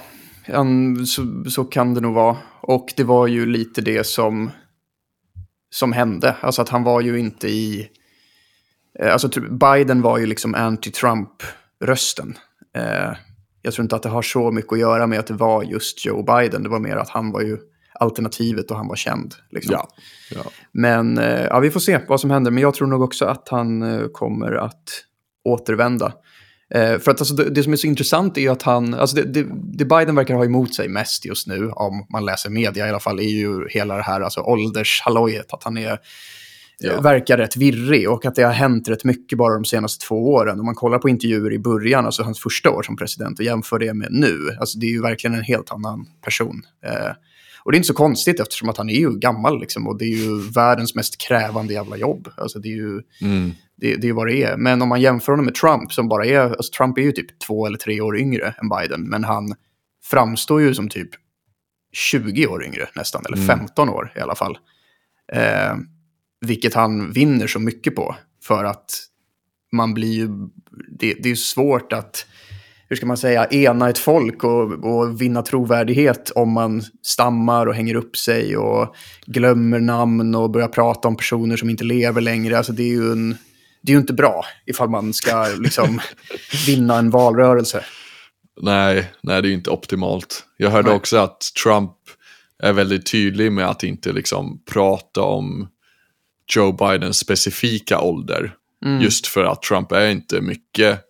[0.46, 2.36] han, så, så kan det nog vara.
[2.60, 4.50] Och det var ju lite det som,
[5.70, 6.36] som hände.
[6.40, 7.88] Alltså att han var ju inte i...
[9.00, 12.38] eh, Alltså typ Biden var ju liksom anti-Trump-rösten.
[12.76, 13.10] Eh,
[13.62, 16.06] jag tror inte att det har så mycket att göra med att det var just
[16.06, 16.62] Joe Biden.
[16.62, 17.58] Det var mer att han var ju
[18.00, 19.34] alternativet och han var känd.
[19.50, 19.72] Liksom.
[19.72, 19.88] Ja.
[20.30, 20.50] ja.
[20.72, 22.50] Men eh, ja, vi får se vad som händer.
[22.50, 25.04] Men jag tror nog också att han eh, kommer att
[25.44, 26.12] återvända.
[26.74, 29.22] Eh, för att alltså, det, det som är så intressant är att han, alltså det,
[29.22, 32.88] det, det Biden verkar ha emot sig mest just nu, om man läser media i
[32.88, 35.98] alla fall, är ju hela det här alltså, åldershallojet, att han är,
[36.80, 37.00] Ja.
[37.00, 40.60] verkar rätt virrig och att det har hänt rätt mycket bara de senaste två åren.
[40.60, 43.78] Om man kollar på intervjuer i början, alltså hans första år som president, och jämför
[43.78, 46.62] det med nu, alltså det är ju verkligen en helt annan person.
[46.84, 47.12] Eh,
[47.64, 50.04] och det är inte så konstigt eftersom att han är ju gammal liksom, och det
[50.04, 52.28] är ju världens mest krävande jävla jobb.
[52.36, 53.50] Alltså det är ju Mm.
[53.76, 54.56] det, det är vad det är.
[54.56, 57.38] Men om man jämför honom med Trump som bara är, alltså Trump är ju typ
[57.46, 59.54] två eller tre år yngre än Biden, men han
[60.10, 61.10] framstår ju som typ
[61.92, 64.58] 20 år yngre nästan, eller 15 år i alla fall.
[65.32, 65.74] Eh,
[66.40, 69.08] vilket han vinner så mycket på, för att
[69.72, 70.28] man blir ju,
[70.98, 72.26] det, det är svårt att,
[72.88, 77.74] hur ska man säga, ena ett folk och, och vinna trovärdighet om man stammar och
[77.74, 78.94] hänger upp sig och
[79.26, 82.58] glömmer namn och börjar prata om personer som inte lever längre.
[82.58, 83.36] Alltså det är ju, en,
[83.82, 86.00] det är ju inte bra ifall man ska liksom
[86.66, 87.84] vinna en valrörelse.
[88.60, 90.44] Nej, nej, det är inte optimalt.
[90.56, 90.96] Jag hörde Nej.
[90.96, 91.92] också att Trump
[92.62, 95.68] är väldigt tydlig med att inte liksom prata om
[96.56, 98.54] Joe Bidens specifika ålder.
[98.84, 99.00] Mm.
[99.02, 101.00] Just för att Trump är inte mycket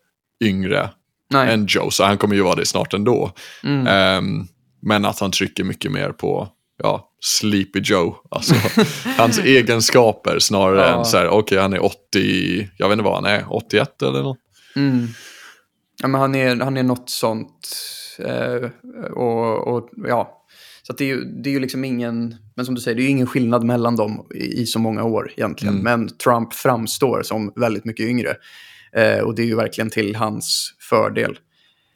[0.44, 0.90] yngre
[1.30, 1.52] Nej.
[1.54, 3.32] än Joe, så han kommer ju vara det snart ändå.
[3.64, 3.86] Mm.
[3.86, 4.46] Ehm,
[4.82, 6.48] men att han trycker mycket mer på
[6.82, 8.54] ja, Sleepy Joe, alltså
[9.18, 10.98] hans egenskaper snarare Ja.
[10.98, 14.22] än så här, okej han är 80, jag vet inte vad han är, 81 eller
[14.22, 14.38] något.
[14.76, 15.08] Mm.
[16.02, 17.68] Ja, men han, är, han är något sånt.
[18.18, 18.70] Eh,
[19.12, 20.37] och, och ja,
[20.88, 23.08] så det, är ju, det är ju liksom ingen, men som du säger, det är
[23.08, 25.74] ingen skillnad mellan dem i, i så många år egentligen.
[25.74, 25.84] Mm.
[25.84, 28.34] Men Trump framstår som väldigt mycket yngre.
[28.92, 31.38] Eh, och det är ju verkligen till hans fördel.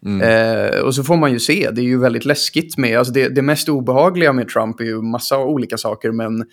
[0.07, 0.21] Mm.
[0.21, 3.29] Eh, och så får man ju se, det är ju väldigt läskigt med, alltså det,
[3.29, 6.45] det mest obehagliga med Trump är ju massa olika saker, men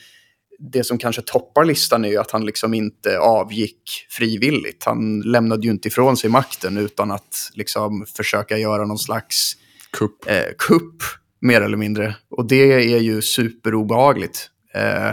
[0.60, 4.84] det som kanske toppar listan är ju att han liksom inte avgick frivilligt.
[4.84, 9.54] Han lämnade ju inte ifrån sig makten utan att liksom försöka göra någon slags
[9.91, 10.30] Kupp.
[10.30, 11.04] eh, kupp,
[11.41, 12.15] mer eller mindre.
[12.30, 14.49] Och det är ju superobehagligt.
[14.75, 15.12] Eh,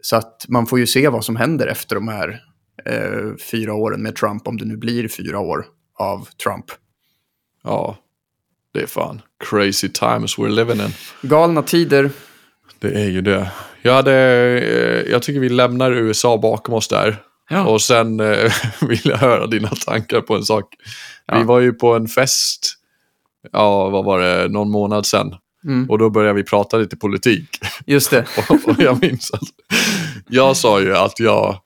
[0.00, 2.40] så att man får ju se vad som händer efter de här
[2.84, 5.66] eh, fyra åren med Trump, om det nu blir fyra år
[5.98, 6.64] av Trump.
[7.64, 7.96] Ja,
[8.74, 10.92] det är fan crazy times we're living in.
[11.22, 12.10] Galna tider.
[12.78, 13.50] Det är ju det.
[13.82, 17.22] Jag, hade, eh, jag tycker vi lämnar USA bakom oss där.
[17.50, 17.64] Ja.
[17.66, 18.52] Och sen eh,
[18.88, 20.74] vill jag höra dina tankar på en sak.
[21.32, 21.42] Vi Ja.
[21.44, 22.74] var ju på en fest,
[23.52, 25.34] ja vad var det, någon månad sedan.
[25.64, 25.90] Mm.
[25.90, 27.48] Och då började vi prata lite politik.
[27.86, 28.24] Just det.
[28.48, 29.40] och, och jag minns att
[30.28, 31.56] jag sa ju att jag,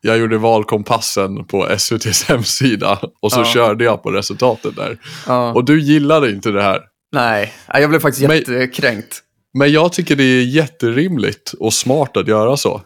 [0.00, 2.98] jag gjorde valkompassen på SVTs hemsida.
[3.22, 3.44] Och så Ja.
[3.44, 4.98] körde jag på resultatet där.
[5.26, 5.52] Ja.
[5.52, 6.80] Och du gillade inte det här.
[7.12, 9.22] Nej, jag blev faktiskt Men- jättekränkt.
[9.54, 12.80] Men jag tycker det är jätterimligt och smart att göra så.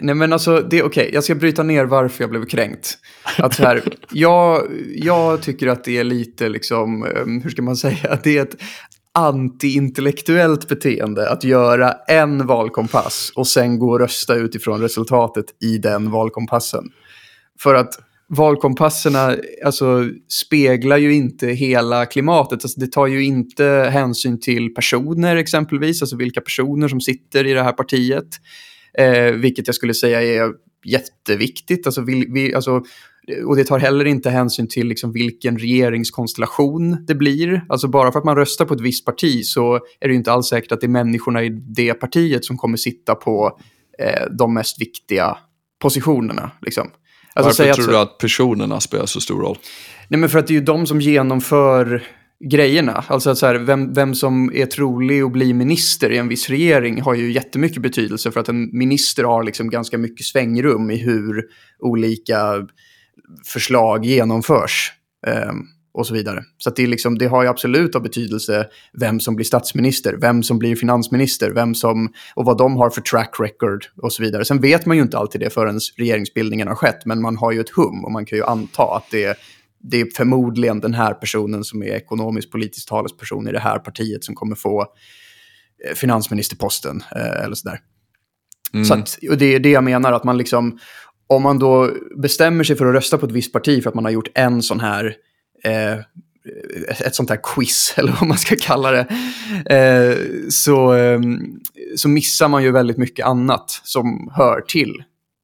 [0.00, 1.10] Nej men alltså, det är okej.
[1.12, 2.98] Jag ska bryta ner varför jag blev kränkt.
[3.38, 4.62] Att så här, jag,
[4.94, 8.56] jag tycker att det är lite liksom, um, hur ska man säga, det är ett
[9.18, 16.10] anti-intellektuellt beteende att göra en valkompass och sen gå och rösta utifrån resultatet i den
[16.10, 16.84] valkompassen.
[17.60, 17.94] För att
[18.28, 22.64] valkompasserna alltså, speglar ju inte hela klimatet.
[22.64, 27.52] Alltså, det tar ju inte hänsyn till personer exempelvis, alltså vilka personer som sitter i
[27.52, 28.28] det här partiet.
[28.98, 30.52] Eh, vilket jag skulle säga är
[30.84, 31.86] jätteviktigt.
[31.86, 32.82] Alltså, vi, vi, alltså,
[33.46, 37.64] och det tar heller inte hänsyn till liksom vilken regeringskonstellation det blir.
[37.68, 40.32] Alltså bara för att man röstar på ett visst parti så är det ju inte
[40.32, 43.58] alls säkert att det är människorna i det partiet som kommer sitta på
[43.98, 45.38] eh, de mest viktiga
[45.82, 46.50] positionerna.
[46.62, 46.90] Liksom.
[47.34, 49.58] Alltså, Varför tror så, du att personerna spelar så stor roll?
[50.08, 52.02] Nej, men för att det är ju de som genomför
[52.44, 53.04] grejerna.
[53.06, 56.48] Alltså att så här, vem, vem som är trolig att bli minister i en viss
[56.48, 60.96] regering har ju jättemycket betydelse för att en minister har liksom ganska mycket svängrum i
[60.96, 61.44] hur
[61.78, 62.66] olika
[63.44, 64.92] förslag genomförs.
[65.26, 66.44] Um, och så vidare.
[66.58, 70.42] Så det, är liksom, det har ju absolut av betydelse vem som blir statsminister, vem
[70.42, 74.44] som blir finansminister, vem som, och vad de har för track record och så vidare.
[74.44, 77.60] Sen vet man ju inte alltid det förrän regeringsbildningen har skett, men man har ju
[77.60, 79.38] ett hum och man kan ju anta att det,
[79.82, 84.24] det är förmodligen den här personen som är ekonomisk politisk talesperson i det här partiet
[84.24, 84.86] som kommer få
[85.86, 87.80] eh, finansministerposten eh, eller sådär.
[88.72, 88.84] Mm.
[88.84, 90.78] Så att, och det är det jag menar, att man liksom,
[91.26, 91.90] om man då
[92.22, 94.62] bestämmer sig för att rösta på ett visst parti för att man har gjort en
[94.62, 95.16] sån här
[95.64, 95.98] eh,
[97.00, 99.06] ett sånt här quiz, eller vad man ska kalla det,
[99.76, 100.16] eh,
[100.48, 101.20] så, eh,
[101.96, 105.02] så missar man ju väldigt mycket annat som hör till.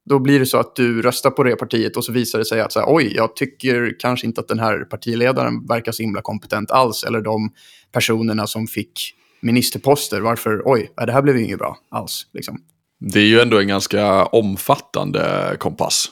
[0.09, 2.61] Då blir det så att du röstar på det partiet och så visar det sig
[2.61, 6.21] att så här, oj, jag tycker kanske inte att den här partiledaren verkar så himla
[6.21, 7.51] kompetent alls, eller de
[7.91, 12.27] personerna som fick ministerposter, varför, oj, det här blev ju inget bra alls.
[12.33, 12.61] Liksom.
[12.99, 16.11] Det är ju ändå en ganska omfattande kompass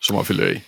[0.00, 0.62] som man fyller i.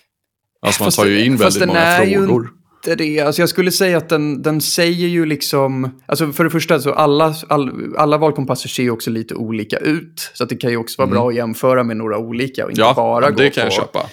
[0.61, 2.51] Alltså man tar ju in väldigt många frågor.
[2.87, 3.21] Inte det.
[3.21, 6.93] Alltså jag skulle säga att den, den säger ju liksom, alltså för det första så
[6.93, 10.31] alla, all, alla valkompasser ser ju också lite olika ut.
[10.35, 11.19] Så det kan ju också vara mm.
[11.19, 13.51] bra att jämföra med några olika och inte ja, bara gå
[13.93, 14.07] på,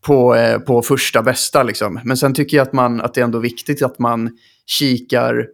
[0.00, 1.62] på, eh, på första bästa.
[1.62, 2.00] Liksom.
[2.04, 4.30] Men sen tycker jag att, man, att det är ändå viktigt att man
[4.66, 5.46] kikar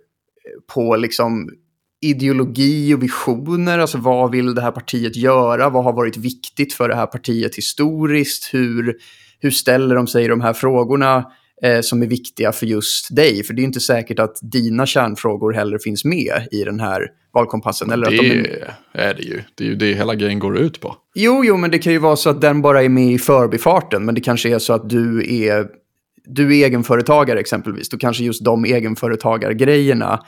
[0.75, 1.51] på liksom
[2.01, 3.79] ideologi och visioner.
[3.79, 5.69] Alltså vad vill det här partiet göra?
[5.69, 8.55] Vad har varit viktigt för det här partiet historiskt?
[8.55, 8.99] Hur
[9.43, 11.33] hur ställer de sig i de här frågorna
[11.65, 13.45] eh, som är viktiga för just dig?
[13.45, 17.91] För det är inte säkert att dina kärnfrågor heller finns med i den här valkompassen.
[17.91, 18.75] Eller det att de är...
[18.93, 19.43] är det ju.
[19.55, 20.97] Det är ju det hela grejen går ut på.
[21.15, 24.05] Jo, jo, men det kan ju vara så att den bara är med i förbifarten.
[24.05, 25.67] Men det kanske är så att du är,
[26.25, 27.89] du är egenföretagare exempelvis.
[27.89, 30.21] Då kanske just de egenföretagargrejerna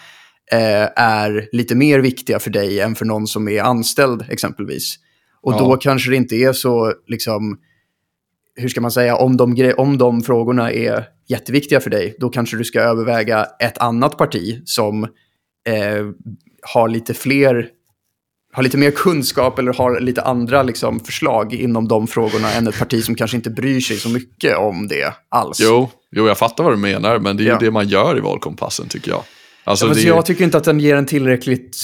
[0.52, 4.96] eh, är lite mer viktiga för dig än för någon som är anställd exempelvis.
[5.42, 5.58] Och ja.
[5.58, 7.58] då kanske det inte är så liksom
[8.56, 12.56] hur ska man säga, om de, om de frågorna är jätteviktiga för dig, då kanske
[12.56, 15.04] du ska överväga ett annat parti som
[15.68, 16.06] eh,
[16.62, 17.70] har lite fler
[18.54, 22.78] har lite mer kunskap eller har lite andra liksom, förslag inom de frågorna än ett
[22.78, 25.60] parti som kanske inte bryr sig så mycket om det alls.
[25.62, 27.52] Jo, jo jag fattar vad du menar, men det är ja.
[27.52, 29.22] ju det man gör i valkompassen tycker jag.
[29.64, 30.02] Alltså, ja, det...
[30.02, 31.76] Jag tycker inte att den ger en tillräckligt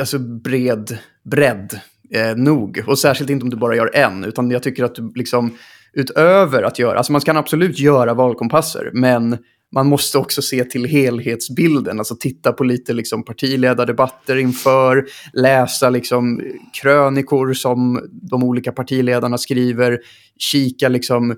[0.00, 1.80] alltså, bred bredd
[2.14, 2.84] eh, nog.
[2.86, 5.56] Och särskilt inte om du bara gör en, utan jag tycker att du liksom
[5.98, 9.38] utöver att göra, alltså man kan absolut göra valkompasser, men
[9.72, 16.42] man måste också se till helhetsbilden, alltså titta på lite liksom partiledardebatter inför, läsa liksom
[16.82, 19.98] krönikor som de olika partiledarna skriver,
[20.38, 21.36] kika liksom,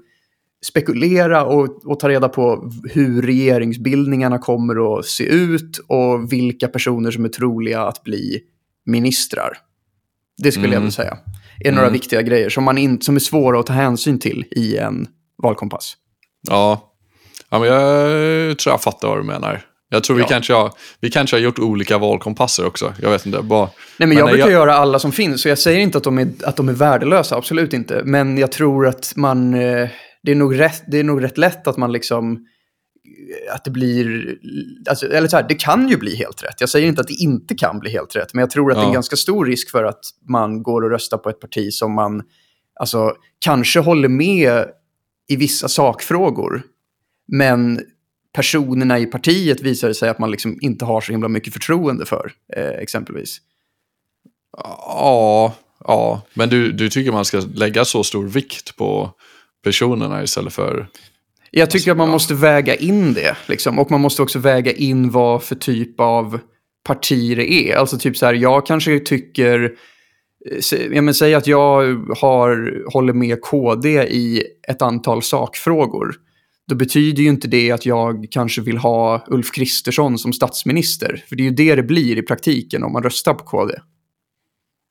[0.66, 7.10] spekulera och, och ta reda på hur regeringsbildningarna kommer att se ut och vilka personer
[7.10, 8.40] som är troliga att bli
[8.86, 9.52] ministrar.
[10.42, 10.74] Det skulle mm.
[10.74, 11.18] jag vilja säga
[11.60, 11.74] är mm.
[11.74, 15.08] några viktiga grejer som, man in, som är svåra att ta hänsyn till i en
[15.42, 15.96] valkompass.
[16.48, 16.92] Ja,
[17.50, 19.62] ja men jag tror jag fattar vad du menar.
[19.92, 22.94] Jag tror vi, kanske har, vi kanske har gjort olika valkompasser också.
[23.02, 23.42] Jag vet inte.
[23.42, 23.68] Bara,
[23.98, 24.52] Nej, men jag brukar jag...
[24.52, 25.42] göra alla som finns.
[25.42, 28.02] Så jag säger inte att de, är, att de är värdelösa, absolut inte.
[28.04, 29.54] Men jag tror att man...
[29.54, 29.88] Eh,
[30.22, 32.46] det är nog rätt, det är nog rätt lätt att man liksom
[33.52, 34.36] att det blir,
[34.88, 36.60] alltså, eller så här, det kan ju bli helt rätt.
[36.60, 38.80] Jag säger inte att det inte kan bli helt rätt, men jag tror att ja.
[38.80, 41.72] det är en ganska stor risk för att man går och röstar på ett parti
[41.72, 42.22] som man
[42.80, 44.64] alltså, kanske håller med
[45.28, 46.62] i vissa sakfrågor,
[47.28, 47.80] men
[48.32, 52.32] personerna i partiet visar sig att man liksom inte har så himla mycket förtroende för,
[52.56, 53.38] eh, exempelvis.
[54.56, 59.10] Ja, ja, men du, du tycker man ska lägga så stor vikt på
[59.64, 60.88] personerna istället för
[61.50, 63.36] jag tycker att man måste väga in det.
[63.46, 63.78] Liksom.
[63.78, 66.40] Och man måste också väga in vad för typ av
[66.84, 67.76] parti det är.
[67.76, 69.72] Alltså typ så här, jag kanske tycker...
[70.50, 76.14] Eh, jag men, säg att jag har, håller med KD i ett antal sakfrågor.
[76.68, 81.24] Då betyder ju inte det att jag kanske vill ha Ulf Kristersson som statsminister.
[81.28, 83.74] För det är ju det det blir i praktiken om man röstar på KD.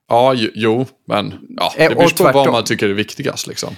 [0.10, 3.48] Ja, jo, men ja, det beror på vad man tycker är viktigast.
[3.48, 3.76] Liksom.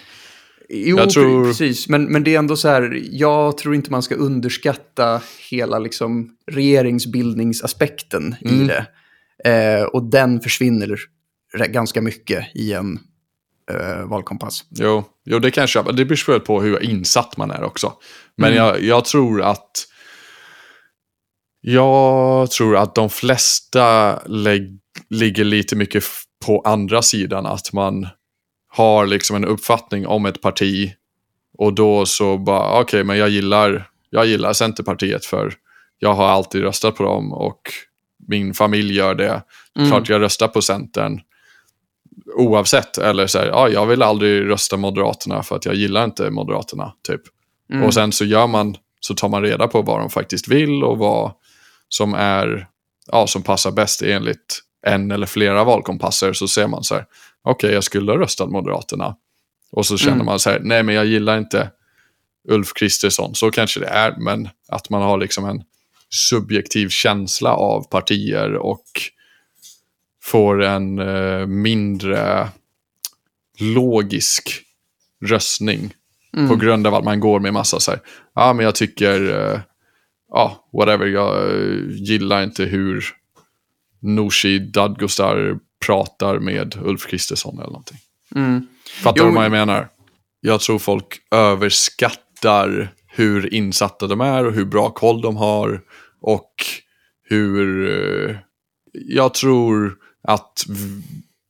[0.74, 1.90] Jo, Jag tror- precis.
[1.90, 6.30] Men, men det är ändå så här, jag tror inte man ska underskatta hela liksom,
[6.52, 8.62] regeringsbildningsaspekten Mm.
[8.62, 8.86] i det.
[9.52, 10.96] Eh, och den försvinner
[11.70, 13.00] ganska mycket i en
[13.72, 14.64] eh, valkompass.
[14.70, 15.92] Jo, jo, det kan jag köpa.
[15.92, 17.94] Det beror väl på hur insatt man är också.
[18.38, 18.66] Men Mm.
[18.66, 19.72] jag, jag tror att
[21.62, 24.20] jag tror att de flesta
[25.10, 26.04] ligger lite mycket
[26.46, 27.46] på andra sidan.
[27.46, 28.08] Att man
[28.72, 30.94] har liksom en uppfattning om ett parti
[31.58, 35.54] och då så bara, okej, men jag gillar, jag gillar Centerpartiet för
[36.00, 37.62] jag har alltid röstat på dem och
[38.28, 39.44] min familj gör det.
[39.78, 39.90] Mm.
[39.90, 41.22] Klart jag röstar på Centern.
[42.36, 46.30] Oavsett, eller så här, ja, jag vill aldrig rösta Moderaterna för att jag gillar inte
[46.30, 47.22] Moderaterna, typ.
[47.74, 47.84] Mm.
[47.84, 50.98] Och sen så gör man, så tar man reda på vad de faktiskt vill och
[50.98, 51.32] vad
[51.90, 52.68] som är,
[53.12, 56.34] ja, som passar bäst enligt en eller flera valkompasser.
[56.34, 57.06] Så ser man så här,
[57.44, 59.16] okej, jag skulle ha röstat Moderaterna.
[59.72, 60.26] Och så känner Mm.
[60.26, 61.72] man så här, nej men jag gillar inte
[62.50, 63.36] Ulf Kristersson.
[63.36, 65.64] Så kanske det är, men att man har liksom en
[66.10, 68.84] subjektiv känsla av partier och
[70.24, 72.50] får en eh, mindre
[73.60, 74.62] logisk
[75.26, 75.94] röstning
[76.38, 76.50] Mm.
[76.50, 78.00] på grund av att man går med massa så här,
[78.36, 79.22] ja men jag tycker,
[79.54, 79.60] eh,
[80.30, 83.06] ja whatever, jag eh, gillar inte hur
[84.02, 87.98] Nooshi Dadgostar pratar med Ulf Kristersson eller någonting.
[88.36, 88.68] Mm.
[89.04, 89.88] Fattar du vad jag men- menar?
[90.42, 95.82] Jag tror folk överskattar hur insatta de är och hur bra koll de har.
[96.22, 96.54] Och
[97.30, 97.90] hur...
[98.30, 98.36] eh,
[98.94, 100.66] Jag tror att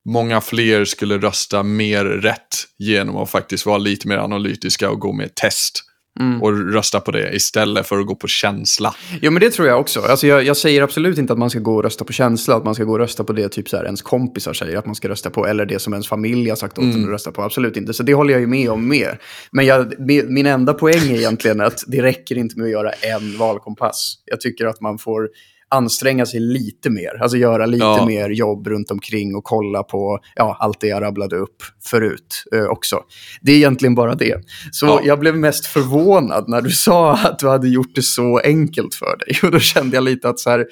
[0.09, 5.13] många fler skulle rösta mer rätt genom att faktiskt vara lite mer analytiska och gå
[5.13, 5.83] med test.
[6.19, 6.41] Mm.
[6.41, 8.95] Och rösta på det istället för att gå på känsla.
[9.21, 10.01] Jo, men det tror jag också.
[10.01, 12.65] Alltså, jag, jag säger absolut inte att man ska gå och rösta på känsla, att
[12.65, 14.95] man ska gå och rösta på det typ så här, ens kompisar säger att man
[14.95, 17.41] ska rösta på, eller det som ens familj har sagt åt en att rösta på.
[17.41, 17.93] Absolut inte.
[17.93, 19.19] Så det håller jag ju med om mer.
[19.51, 22.91] Men jag, mi- min enda poäng är egentligen att det räcker inte med att göra
[22.91, 24.15] en valkompass.
[24.25, 25.29] Jag tycker att man får
[25.71, 28.05] anstränga sig lite mer, alltså göra lite Ja.
[28.05, 32.65] mer jobb runt omkring och kolla på ja, allt det jag rabblade upp förut eh,
[32.65, 32.99] också.
[33.41, 34.41] Det är egentligen bara det.
[34.71, 35.01] Så Ja.
[35.03, 39.17] jag blev mest förvånad när du sa att du hade gjort det så enkelt för
[39.17, 39.39] dig.
[39.43, 40.65] Och då kände jag lite att så här,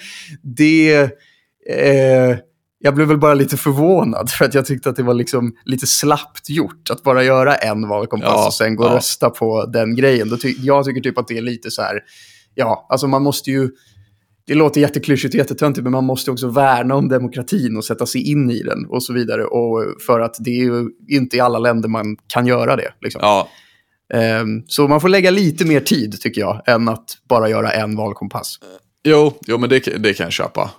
[0.55, 1.09] det...
[1.69, 2.37] Eh,
[2.81, 5.87] jag blev väl bara lite förvånad för att jag tyckte att det var liksom lite
[5.87, 9.95] slappt gjort att bara göra en valkompass Ja, och sen gå och rösta på den
[9.95, 10.37] grejen.
[10.41, 11.99] Ty- jag tycker typ att det är lite så här,
[12.55, 13.69] ja, alltså man måste ju,
[14.49, 18.31] det låter jätteklyschigt och jättetöntigt, men man måste också värna om demokratin och sätta sig
[18.31, 19.43] in i den och så vidare.
[19.43, 22.93] Och för att det är ju inte i alla länder man kan göra det.
[23.01, 23.19] Liksom.
[23.23, 23.49] Ja,
[24.13, 27.95] Ehm, så man får lägga lite mer tid, tycker jag, än att bara göra en
[27.95, 28.59] valkompass.
[29.03, 30.71] jo, jo men det, det kan jag köpa.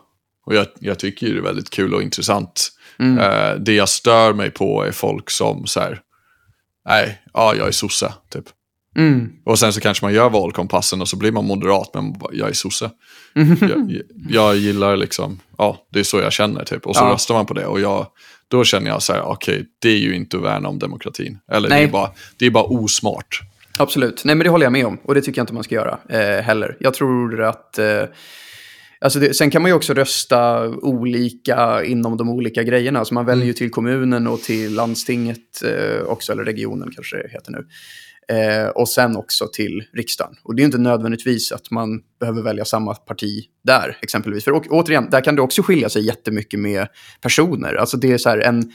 [0.47, 2.69] Och jag, jag tycker ju det är väldigt kul och intressant.
[2.99, 3.19] Mm.
[3.19, 6.01] Eh, det jag stör mig på är folk som så här,
[6.89, 8.45] nej, ja, jag är sosse, typ.
[8.97, 9.33] Mm.
[9.45, 12.49] Och sen så kanske man gör valkompassen och så blir man moderat, men bara, jag
[12.49, 12.91] är sosse.
[13.61, 16.87] jag, jag gillar liksom, ja, det är så jag känner typ.
[16.87, 17.13] Och så Ja.
[17.13, 18.07] röstar man på det och jag,
[18.49, 21.39] då känner jag så här, okej, det är ju inte att värna om demokratin.
[21.53, 21.85] Eller det Nej.
[21.85, 23.41] är, bara, det är bara osmart.
[23.79, 24.25] Absolut.
[24.25, 24.99] Nej, men det håller jag med om.
[25.05, 26.77] Och det tycker jag inte man ska göra eh, heller.
[26.81, 27.79] Jag tror att...
[27.79, 28.03] Eh,
[29.01, 32.99] alltså det, sen kan man ju också rösta olika inom de olika grejerna.
[32.99, 37.29] Alltså man väljer ju till kommunen och till landstinget eh, också, eller regionen kanske det
[37.33, 37.67] heter nu.
[38.31, 40.35] Eh, och sen också till riksdagen.
[40.43, 44.45] Och det är inte nödvändigtvis att man behöver välja samma parti där, exempelvis.
[44.45, 46.87] För å, återigen, där kan det också skilja sig jättemycket med
[47.21, 47.75] personer.
[47.75, 48.73] Alltså det är så här en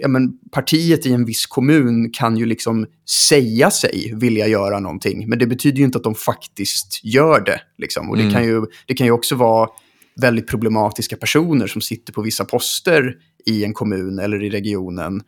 [0.00, 2.86] ja, men partiet i en viss kommun kan ju liksom
[3.28, 7.60] säga sig vilja göra någonting, men det betyder ju inte att de faktiskt gör det.
[7.78, 8.10] Liksom.
[8.10, 8.34] Och det, Mm.
[8.34, 9.68] kan ju, det kan ju också vara
[10.20, 13.14] väldigt problematiska personer som sitter på vissa poster
[13.46, 15.22] i en kommun eller i regionen.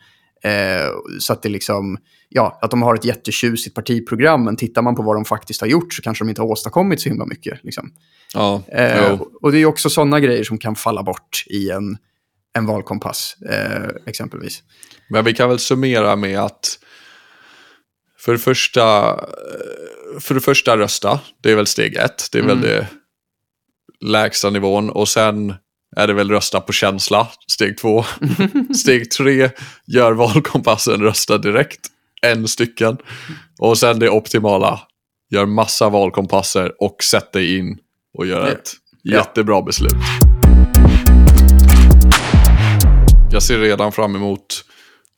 [0.47, 0.89] Eh,
[1.21, 5.03] så att det liksom, ja, att de har ett jättetjusigt partiprogram, men tittar man på
[5.03, 7.65] vad de faktiskt har gjort så kanske de inte har åstadkommit så himla mycket.
[7.65, 7.93] Liksom.
[8.35, 11.99] Ja, Eh, och det är också sådana grejer som kan falla bort i en,
[12.59, 14.63] en valkompass, eh, exempelvis.
[15.11, 16.79] Men vi kan väl summera med att
[18.19, 22.29] för det första, eh, för det första rösta, det är väl steg ett.
[22.33, 22.63] Det är väl Mm.
[22.69, 22.87] det
[24.01, 24.91] lägsta nivån.
[24.91, 25.55] Och sen
[25.97, 28.05] är det väl rösta på känsla, steg två.
[28.83, 29.51] steg tre,
[29.87, 31.81] gör valkompassen, rösta direkt.
[32.23, 32.97] En stycken.
[33.59, 34.81] Och sen det optimala,
[35.31, 37.79] gör massa valkompasser och sätt dig in
[38.19, 38.53] och gör Ja.
[38.53, 38.73] ett
[39.05, 39.93] jättebra beslut.
[43.31, 44.65] Jag ser redan fram emot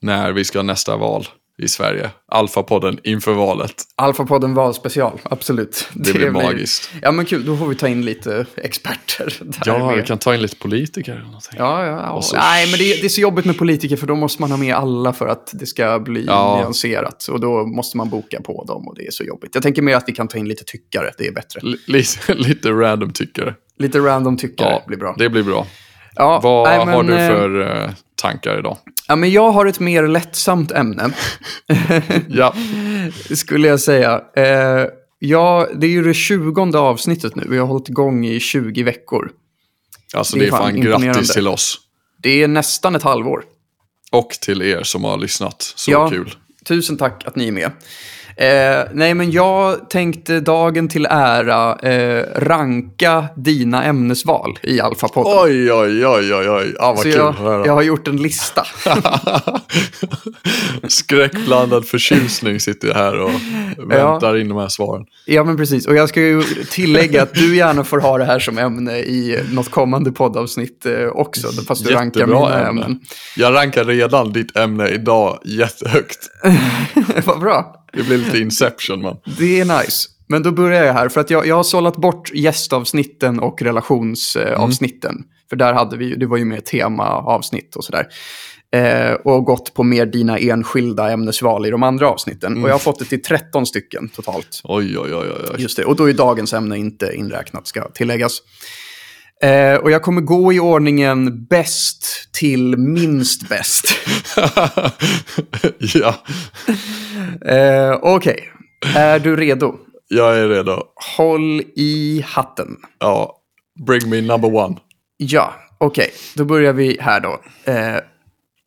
[0.01, 1.27] när vi ska ha nästa val.
[1.59, 2.09] I Sverige.
[2.31, 3.73] Alfa-podden inför valet.
[3.95, 5.87] Alfa-podden valspecial, absolut.
[5.93, 6.89] Det, blir magiskt.
[7.01, 7.45] Ja, men kul.
[7.45, 9.37] Då får vi ta in lite experter.
[9.41, 11.53] Där Ja, vi kan ta in lite politiker eller någonting.
[11.57, 12.21] Ja, ja, ja.
[12.21, 14.57] Så- Nej, men det, det är så jobbigt med politiker för då måste man ha
[14.57, 16.57] med alla för att det ska bli Ja.
[16.57, 17.27] nyanserat.
[17.27, 19.51] Och då måste man boka på dem och det är så jobbigt.
[19.55, 21.59] Jag tänker mer att vi kan ta in lite tyckare, det är bättre.
[21.63, 23.55] L- lite, lite random tyckare.
[23.79, 25.15] Lite random tyckare Ja, blir bra.
[25.17, 25.67] Det blir bra.
[26.15, 27.89] Ja, Vad nej, men, har du eh, för eh,
[28.21, 28.77] tankar idag?
[29.09, 31.11] Ja, men jag har ett mer lättsamt ämne,
[32.29, 32.53] Ja,
[33.35, 34.21] skulle jag säga.
[34.35, 34.85] Eh,
[35.19, 37.43] ja, det är ju det tjugonde avsnittet nu.
[37.49, 39.31] Vi har hållit igång i 20 veckor.
[40.13, 41.77] alltså Det det är är fan fan grattis till oss.
[42.23, 43.43] Det är nästan ett halvår.
[44.11, 45.73] Och till er som har lyssnat.
[45.75, 46.09] Så Ja.
[46.09, 46.35] kul.
[46.65, 47.71] Tusen tack att ni är med.
[48.39, 55.33] Eh, nej, men jag tänkte dagen till ära eh, ranka dina ämnesval i Alfa-podden.
[55.43, 56.75] Oj, oj, oj, oj, oj.
[56.79, 57.35] Ja, vad Så kul jag,
[57.67, 58.65] jag har gjort en lista.
[60.87, 63.31] Skräckblandad förtjusning sitter jag här och
[63.89, 65.05] väntar in de här svaren.
[65.25, 65.87] ja, men precis.
[65.87, 69.43] Och jag ska ju tillägga att du gärna får ha det här som ämne i
[69.51, 71.47] något kommande poddavsnitt eh, också.
[71.67, 72.83] Fast du rankar mina ämne.
[72.83, 72.99] ämnen.
[73.35, 76.19] Jag rankar redan ditt ämne idag jättehögt.
[77.25, 77.75] Vad bra.
[77.93, 79.17] Det blir lite Inception man.
[79.37, 80.09] Det är nice.
[80.27, 85.23] Men då börjar jag här, för att jag, jag har sållat bort gästavsnitten och relationsavsnitten.
[85.49, 88.07] För där hade vi det var ju mer temaavsnitt och sådär.
[88.71, 92.63] Eh, och gått på mer dina enskilda ämnesval i de andra avsnitten.
[92.63, 94.61] Och jag har fått det till 13 stycken totalt.
[94.63, 95.61] Oj, oj, oj, oj, oj.
[95.61, 98.41] Just det, och då är dagens ämne inte inräknat, ska tilläggas.
[99.43, 103.85] Eh, och jag kommer gå i ordningen bäst till minst bäst.
[105.77, 106.13] ja,
[107.45, 108.49] Eh, Okej,
[108.95, 109.75] är du redo?
[110.07, 110.83] jag är redo.
[111.17, 112.77] Håll i hatten.
[112.99, 113.35] Ja,
[113.87, 114.75] bring me number one.
[115.17, 116.11] Ja, okej.
[116.35, 117.41] Då börjar vi här då.
[117.71, 117.95] Eh,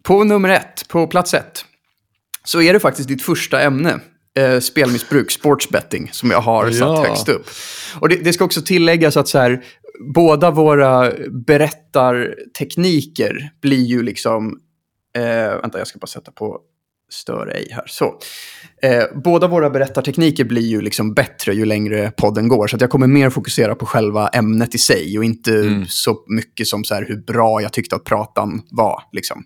[0.02, 1.64] på nummer ett, på plats ett,
[2.44, 4.00] så är det faktiskt ditt första ämne.
[4.38, 7.04] Eh, spelmissbruk, sportsbetting, som jag har satt Ja.
[7.08, 7.46] högst upp.
[8.00, 9.64] Och det, det ska också tilläggas att så här,
[10.14, 11.12] båda våra
[11.46, 14.60] berättartekniker blir ju liksom...
[15.16, 16.60] Eh, vänta, jag ska bara sätta på
[17.12, 17.84] stör ej här.
[17.86, 18.18] Så.
[18.82, 22.66] Eh, båda våra berättartekniker blir ju liksom bättre ju längre podden går.
[22.66, 26.84] Så jag kommer mer fokusera på själva ämnet i sig och inte så mycket som
[26.84, 29.02] så här hur bra jag tyckte att pratan var.
[29.12, 29.44] Liksom.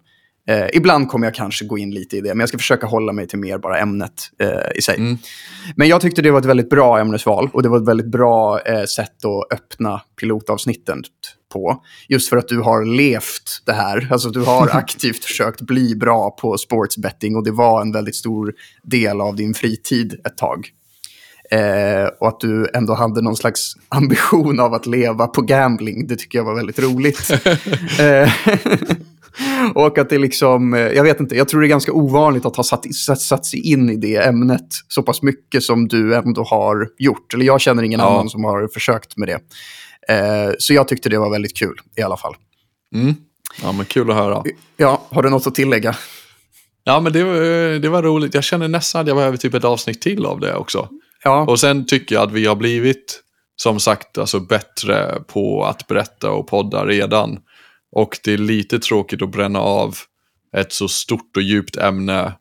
[0.48, 3.12] Eh, ibland kommer jag kanske gå in lite i det, men jag ska försöka hålla
[3.12, 5.18] mig till mer bara ämnet eh, i sig.
[5.76, 8.60] Men jag tyckte det var ett väldigt bra ämnesval och det var ett väldigt bra
[8.60, 11.02] eh, sätt att öppna pilotavsnitten
[11.52, 11.82] på.
[12.08, 14.08] Just för att du har levt det här.
[14.10, 18.54] Alltså du har aktivt försökt bli bra på sportsbetting och det var en väldigt stor
[18.82, 20.70] del av din fritid ett tag.
[21.50, 26.16] Eh, och att du ändå hade någon slags ambition av att leva på gambling, det
[26.16, 27.30] tycker jag var väldigt roligt.
[28.00, 28.32] eh,
[29.74, 32.56] och att det liksom, eh, jag vet inte, jag tror det är ganska ovanligt att
[32.56, 36.42] ha satt, satt, satt sig in i det ämnet så pass mycket som du ändå
[36.44, 37.34] har gjort.
[37.34, 38.06] Eller jag känner ingen Ja.
[38.06, 39.38] annan som har försökt med det.
[40.14, 42.34] Eh, så jag tyckte det var väldigt kul i alla fall.
[42.94, 43.14] Mm.
[43.62, 44.42] Ja, men kul att höra.
[44.76, 45.96] Ja, har du något att tillägga?
[46.84, 48.34] Ja, men det, var- det var roligt.
[48.34, 50.88] Jag känner nästan att jag behöver typ ett avsnitt till av det också.
[51.24, 53.20] Ja, Och sen tycker jag att vi har blivit,
[53.56, 57.38] som sagt, alltså bättre på att berätta och podda redan.
[57.92, 59.96] Och det är lite tråkigt att bränna av
[60.56, 62.32] ett så stort och djupt ämne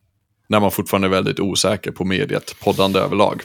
[0.49, 3.41] när man fortfarande är väldigt osäker på mediet, poddande överlag.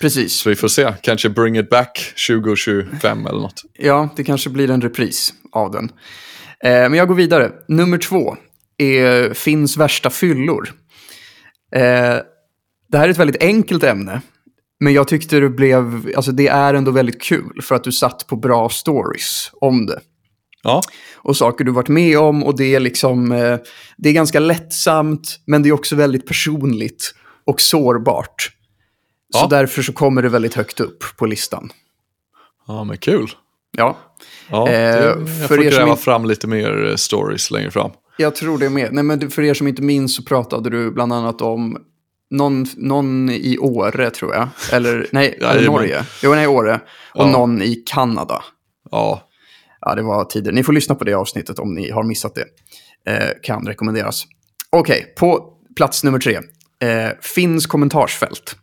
[0.00, 0.32] precis.
[0.32, 3.62] Så vi får se, kanske bring it back 2025 eller något.
[3.78, 5.84] Ja, det kanske blir en repris av den.
[6.64, 7.52] Eh, men jag går vidare.
[7.68, 8.36] Nummer två
[8.78, 10.72] är Finns värsta fyllor.
[11.74, 12.16] Eh,
[12.88, 14.20] det här är ett väldigt enkelt ämne.
[14.80, 18.26] Men jag tyckte det blev, alltså det är ändå väldigt kul för att du satt
[18.26, 20.00] på bra stories om det.
[20.62, 20.82] Ja,
[21.16, 23.58] Och saker du varit med om och det är liksom, eh,
[23.96, 27.14] det är ganska lättsamt men det är också väldigt personligt
[27.46, 28.50] och sårbart.
[29.32, 29.46] Så Ja.
[29.50, 31.72] därför så kommer det väldigt högt upp på listan.
[32.66, 33.30] ja men kul.
[33.76, 33.98] Ja.
[34.50, 37.70] Ja, Eh, det, jag för får som gräva inte- fram lite mer eh, stories längre
[37.70, 37.90] fram.
[38.16, 38.92] Jag tror det med.
[38.92, 41.76] Nej, men för er som inte minns så pratade du bland annat om
[42.30, 44.48] någon, någon i Åre, tror jag.
[44.72, 45.64] Eller nej, Jajamän.
[45.64, 46.04] Norge.
[46.22, 46.74] Jo, nej, Åre.
[47.14, 47.30] Och Ja.
[47.30, 48.42] någon i Kanada.
[48.90, 49.28] Ja,
[49.80, 50.52] Ja, det var tider.
[50.52, 52.44] Ni får lyssna på det avsnittet om ni har missat det.
[53.12, 54.26] Eh, kan rekommenderas.
[54.70, 56.34] Okej, på plats nummer tre.
[56.82, 58.56] Eh, finns kommentarsfält.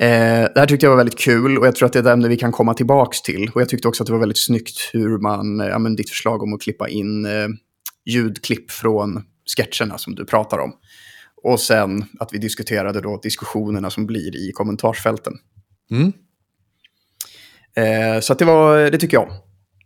[0.00, 0.08] Eh,
[0.54, 2.28] det här tyckte jag var väldigt kul och jag tror att det är ett ämne
[2.28, 3.50] vi kan komma tillbaks till.
[3.54, 6.10] Och jag tyckte också att det var väldigt snyggt hur man, eh, ja, men ditt
[6.10, 7.48] förslag om att klippa in eh,
[8.06, 9.22] ljudklipp från
[9.56, 10.72] sketcherna som du pratar om.
[11.42, 15.32] Och sen att vi diskuterade då diskussionerna som blir i kommentarsfälten.
[15.90, 16.12] Mm.
[17.76, 19.28] Eh, så att det var, det tycker jag.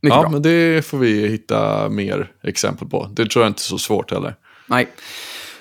[0.05, 0.31] Mycket ja bra.
[0.31, 3.11] men det får vi hitta mer exempel på.
[3.13, 4.35] Det tror jag inte är så svårt heller.
[4.67, 4.89] Nej.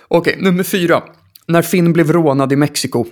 [0.08, 1.04] Okej, nummer fyra.
[1.48, 3.06] när Finn blev rånad i Mexiko.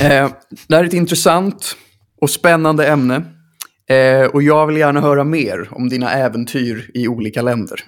[0.00, 0.30] Eh,
[0.68, 1.76] det här är ett intressant
[2.20, 3.22] och spännande ämne.
[3.90, 7.80] Eh, och jag vill gärna höra mer om dina äventyr i olika länder.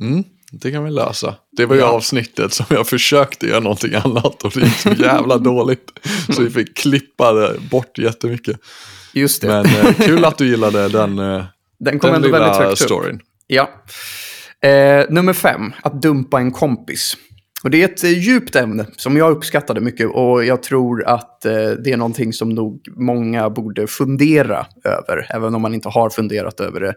[0.00, 1.34] Mm, det kan vi lösa.
[1.56, 1.86] Det var ju Ja.
[1.88, 5.90] avsnittet som jag försökte göra någonting annat och det gick så jävla dåligt.
[6.28, 8.60] Så vi fick klippa bort jättemycket.
[9.12, 9.48] Just det.
[9.48, 11.44] Men eh, kul att du gillade den, eh,
[11.78, 12.78] Den kom den ändå väldigt högt upp.
[12.78, 13.20] storyn.
[13.46, 13.70] Ja.
[14.68, 17.16] Eh, nummer fem, att dumpa en kompis.
[17.64, 21.44] Och det är ett eh, djupt ämne som jag uppskattade mycket och jag tror att
[21.44, 26.10] eh, det är någonting som nog många borde fundera över, även om man inte har
[26.10, 26.94] funderat över det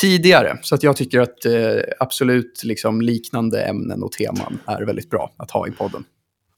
[0.00, 0.58] tidigare.
[0.62, 5.34] Så att jag tycker att eh, absolut liksom, liknande ämnen och teman är väldigt bra
[5.36, 6.04] att ha i podden.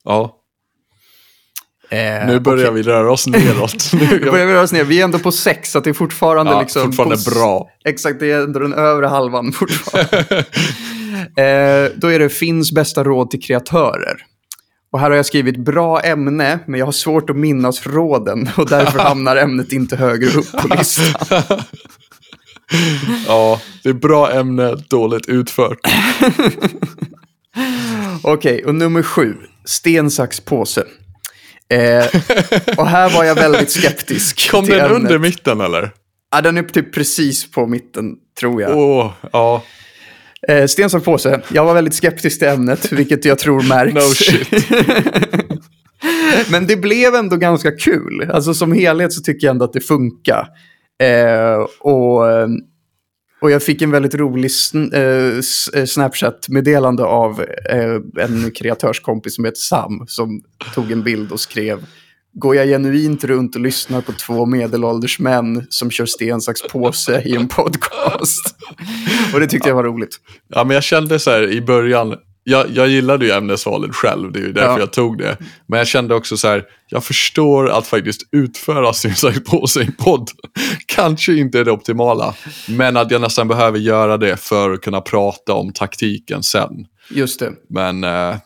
[0.05, 0.38] Ja,
[1.91, 2.75] Eh, nu börjar okej.
[2.75, 3.93] vi röra oss neråt.
[3.93, 4.85] Nu, börjar vi röra oss ner.
[4.85, 7.71] Vi är ändå på sex, så det är fortfarande, ja, liksom fortfarande på, bra.
[7.85, 10.19] Exakt, det är ändå den övre halvan fortfarande.
[11.37, 14.17] eh, då är det Finns bästa råd till kreatörer.
[14.91, 18.69] Och här har jag skrivit bra ämne, men jag har svårt att minnas råden och
[18.69, 21.39] därför hamnar ämnet inte högre upp på listan.
[23.27, 25.79] Ja, det är bra ämne, dåligt utfört.
[28.23, 29.35] Okej, och nummer sju.
[29.65, 30.85] Sten, sax, påse.
[31.75, 32.07] Eh,
[32.77, 34.51] och här var jag väldigt skeptisk.
[34.51, 34.93] Kom den ämnet.
[34.93, 35.91] under mitten eller?
[36.33, 38.79] Ja, den är typ precis på mitten, tror jag.
[38.79, 39.63] Åh, ja.
[40.49, 41.41] Eh, sten, sax, påse.
[41.53, 43.95] Jag var väldigt skeptisk till ämnet, vilket jag tror märks.
[43.95, 44.69] No shit.
[46.51, 48.31] Men det blev ändå ganska kul.
[48.33, 50.49] Alltså som helhet så tycker jag ändå att det funkar.
[51.03, 52.49] Eh, och, eh,
[53.41, 59.45] och jag fick en väldigt rolig sn- eh, eh, Snapchat-meddelande av eh, en kreatörskompis som
[59.45, 60.05] heter Sam.
[60.07, 60.43] Som
[60.75, 61.87] tog en bild och skrev
[62.33, 67.23] Går jag genuint runt och lyssnar på två medelålders män som kör sten, sax, påse
[67.25, 68.57] i en podcast?
[69.35, 70.17] och det tyckte jag var roligt.
[70.49, 72.17] Ja, men jag kände så här i början,
[72.49, 74.79] jag, jag gillade ju ämnesvalet själv, det är ju därför Ja.
[74.79, 75.37] jag tog det.
[75.67, 79.93] Men jag kände också så här, jag förstår att faktiskt utföra sak på sig en
[79.93, 80.31] podd
[80.87, 82.35] kanske inte är det optimala.
[82.69, 86.71] Men att jag nästan behöver göra det för att kunna prata om taktiken sen.
[87.11, 87.53] Just det.
[87.71, 88.37] Men eh,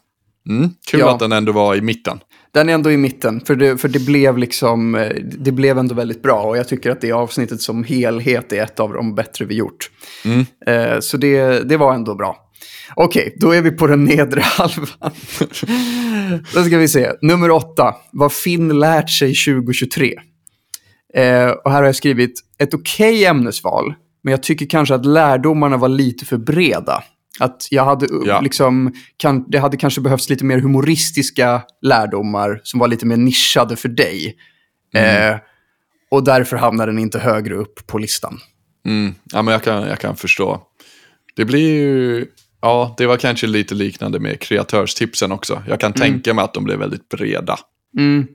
[0.49, 1.11] mm, kul Ja.
[1.15, 2.21] att den ändå var i mitten.
[2.55, 5.95] Den är ändå i mitten, för det, för det blev liksom, eh, det blev ändå
[5.95, 6.43] väldigt bra.
[6.43, 9.91] Och jag tycker att det avsnittet som helhet är ett av de bättre vi gjort.
[10.25, 10.47] Mm.
[10.67, 12.49] Eh, så det, det var ändå bra.
[12.97, 15.13] Okej, då är vi på den nedre halvan.
[16.55, 17.13] då ska vi se.
[17.23, 17.95] Nummer åtta.
[18.13, 20.15] Vad Finn lärt sig 2023.
[21.15, 25.77] Eh, och här har jag skrivit ett okej ämnesval, men jag tycker kanske att lärdomarna
[25.77, 27.03] var lite för breda.
[27.41, 28.41] Att jag hade uh, Ja.
[28.41, 33.77] liksom, kan, det hade kanske behövts lite mer humoristiska lärdomar som var lite mer nischade
[33.77, 34.37] för dig.
[34.95, 35.37] Eh,
[36.11, 38.39] och därför hamnar den inte högre upp på listan.
[38.87, 39.15] Mm.
[39.25, 40.63] Ja, men jag kan, jag kan förstå.
[41.37, 42.27] Det blir ju,
[42.63, 45.63] ja, det var kanske lite liknande med kreatörstipsen också.
[45.69, 47.59] Jag kan tänka mig att de blev väldigt breda.
[47.99, 48.27] Mm.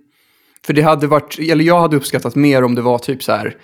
[0.66, 3.56] För det hade varit, eller jag hade uppskattat mer om det var typ så här,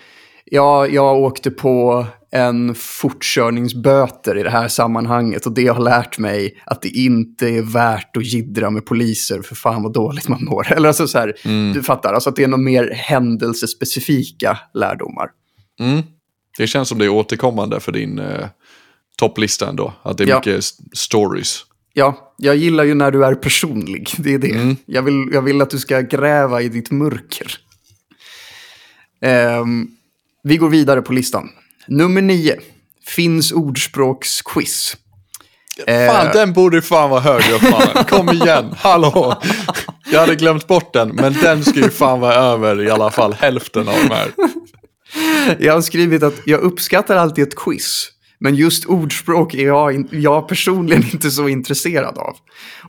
[0.46, 6.62] ja, jag åkte på en fortkörningsböter i det här sammanhanget och det har lärt mig
[6.66, 10.72] att det inte är värt att jiddra med poliser för fan vad dåligt man mår.
[10.72, 11.34] Eller alltså så här,
[11.74, 15.30] du fattar, alltså att det är någon mer händelsespecifika lärdomar.
[15.80, 16.02] Mm.
[16.58, 18.48] Det känns som det är återkommande för din eh,
[19.18, 19.94] topplista ändå.
[20.04, 20.38] Att det är Ja.
[20.38, 21.66] mycket stories.
[21.94, 24.10] Ja, jag gillar ju när du är personlig.
[24.18, 24.76] Det är det.
[24.86, 27.58] Jag, vill, jag vill att du ska gräva i ditt mörker.
[29.22, 29.88] Ehm,
[30.44, 31.50] vi går vidare på listan.
[31.88, 32.60] Nummer nio.
[33.08, 34.98] Finns ordspråksquiz.
[35.88, 38.06] Fan, den borde fan vara högre mannen.
[38.10, 39.42] Kom igen, hallå.
[40.12, 43.34] Jag hade glömt bort den, men den ska ju fan vara över i alla fall
[43.34, 44.32] hälften av de här.
[45.60, 48.10] Jag har skrivit att jag uppskattar alltid ett quiz.
[48.44, 52.36] Men just ordspråk är jag, jag personligen inte så intresserad av.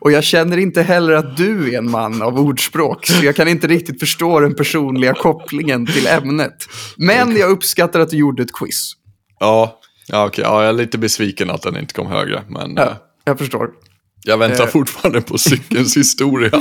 [0.01, 3.07] Och jag känner inte heller att du är en man av ordspråk.
[3.07, 6.65] Så jag kan inte riktigt förstå den personliga kopplingen till ämnet.
[6.97, 8.93] Men jag uppskattar att du gjorde ett quiz.
[9.41, 10.45] Ja, ja okej.
[10.45, 12.43] Ja, jag är lite besviken att den inte kom högre.
[12.49, 13.71] Men eh, Ja, jag förstår.
[14.25, 14.71] Jag väntar Eh.
[14.71, 16.51] fortfarande på cykelns historia.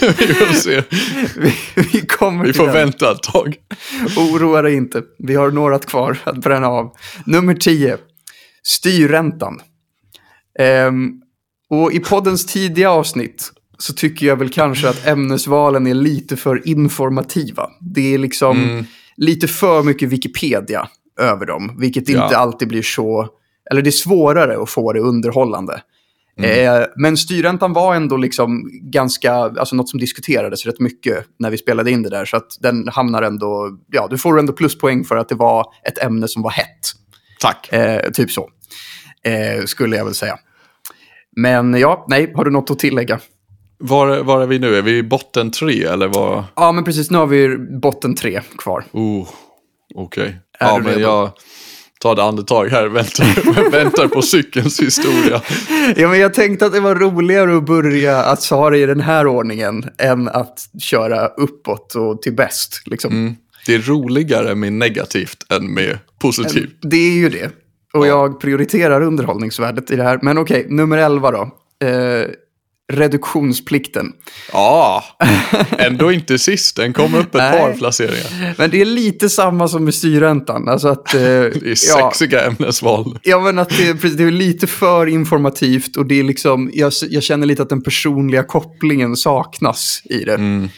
[0.00, 0.82] vi får se.
[1.36, 1.54] Vi,
[1.92, 2.74] vi kommer Vi får den.
[2.74, 3.56] vänta ett tag.
[4.16, 5.02] Oroa dig inte.
[5.18, 6.92] Vi har några kvar att bränna av.
[7.26, 7.96] Nummer 10.
[8.62, 9.60] Styrräntan.
[10.58, 11.10] Ehm,
[11.70, 16.68] och i poddens tidiga avsnitt så tycker jag väl kanske att ämnesvalen är lite för
[16.68, 17.70] informativa.
[17.80, 18.84] Det är liksom Mm.
[19.16, 20.88] lite för mycket Wikipedia
[21.20, 22.24] över dem, vilket Ja.
[22.24, 23.28] inte alltid blir så...
[23.70, 25.82] Eller det är svårare att få det underhållande.
[26.38, 26.82] Mm.
[26.82, 31.58] Eh, men styrräntan var ändå liksom ganska, alltså något som diskuterades rätt mycket när vi
[31.58, 32.24] spelade in det där.
[32.24, 36.04] Så att den hamnar ändå, ja, du får ändå pluspoäng för att det var ett
[36.04, 36.80] ämne som var hett.
[37.40, 37.72] Tack.
[37.72, 38.50] Eh, typ så,
[39.22, 40.38] eh, skulle jag väl säga.
[41.36, 43.20] Men ja, nej, har du något att tillägga?
[43.78, 44.76] Var, var är vi nu?
[44.76, 46.44] Är vi i botten tre eller vad?
[46.54, 47.10] Ja, men precis.
[47.10, 48.84] Nu har vi botten tre kvar.
[48.92, 49.28] Oh,
[49.94, 50.38] okej.
[50.58, 51.30] Är Ja, men jag
[52.00, 52.86] tar ett andetag här.
[52.86, 55.42] Väntar, väntar på cykelns historia.
[55.96, 59.26] Ja, men jag tänkte att det var roligare att börja att det i den här
[59.26, 62.82] ordningen än att köra uppåt och till bäst.
[62.86, 63.12] Liksom.
[63.12, 63.34] Mm.
[63.66, 66.70] Det är roligare med negativt än med positivt.
[66.82, 67.50] Det är ju det.
[67.92, 68.06] Och Ja.
[68.06, 70.18] jag prioriterar underhållningsvärdet i det här.
[70.22, 71.50] Men okej, nummer 11 då.
[71.86, 72.26] Eh,
[72.92, 74.12] reduktionsplikten.
[74.52, 75.04] Ja,
[75.78, 76.76] ändå inte sist.
[76.76, 78.54] Den kom upp ett par placeringar.
[78.58, 80.68] Men det är lite samma som med styrräntan.
[80.68, 83.18] Alltså att, eh, Det är ja, sexiga ämnesval.
[83.22, 87.22] Ja, men att det, det är lite för informativt och det är liksom, jag, jag
[87.22, 90.34] känner lite att den personliga kopplingen saknas i det.
[90.34, 90.68] Mm.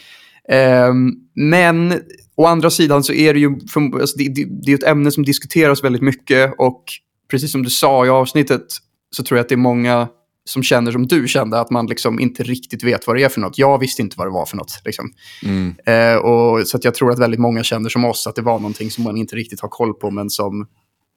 [0.49, 1.93] Ehm, men
[2.35, 5.11] å andra sidan så är det ju, för, alltså det, det, det är ett ämne
[5.11, 6.83] som diskuteras väldigt mycket och
[7.31, 8.65] precis som du sa i avsnittet
[9.11, 10.07] så tror jag att det är många
[10.45, 13.41] som känner som du kände, att man liksom inte riktigt vet vad det är för
[13.41, 13.57] något.
[13.57, 14.81] Jag visste inte vad det var för något.
[14.85, 15.11] Liksom.
[15.43, 15.75] Mm.
[15.85, 18.91] Eh, och, så jag tror att väldigt många känner som oss, att det var någonting
[18.91, 20.67] som man inte riktigt har koll på, men som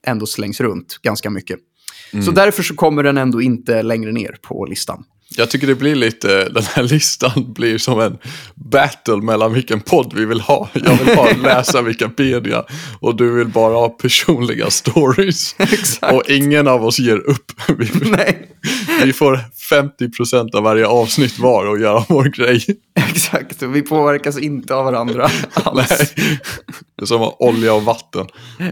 [0.07, 1.59] ändå slängs runt ganska mycket.
[2.25, 5.05] Så därför så kommer den ändå inte längre ner på listan.
[5.37, 8.18] Jag tycker det blir lite, den här listan blir som en
[8.55, 10.68] battle mellan vilken podd vi vill ha.
[10.72, 12.64] Jag vill bara läsa Wikipedia
[13.01, 15.55] och du vill bara ha personliga stories.
[15.59, 16.12] Exakt.
[16.12, 17.53] Och ingen av oss ger upp.
[17.79, 18.49] Vi, Nej,
[19.05, 22.64] vi får 50% av varje avsnitt var och göra vår grej.
[23.11, 23.62] exakt.
[23.62, 25.89] Och Vi påverkas inte av varandra alls.
[26.16, 26.39] Nej.
[26.97, 28.27] Det är som olja och vatten.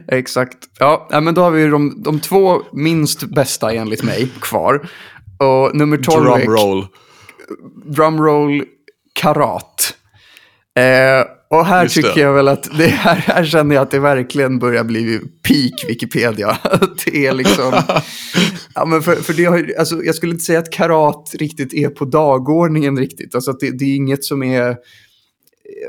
[0.09, 0.59] Exakt.
[0.79, 4.89] Ja, ja, men då har vi de, de två minst bästa enligt mig kvar.
[5.43, 6.87] Och nummer 12 är Drumroll.
[7.85, 8.65] drumroll
[9.13, 9.95] karat.
[10.79, 12.03] Eh, och här Just det.
[12.03, 15.85] tycker jag väl att det här, här känner jag att det verkligen börjar bli peak
[15.89, 16.59] Wikipedia.
[17.05, 17.73] det är liksom,
[18.75, 21.89] ja men för, för det har, alltså, jag skulle inte säga att karat riktigt är
[21.89, 23.35] på dagordningen riktigt.
[23.35, 24.77] Alltså att det, det är inget som är,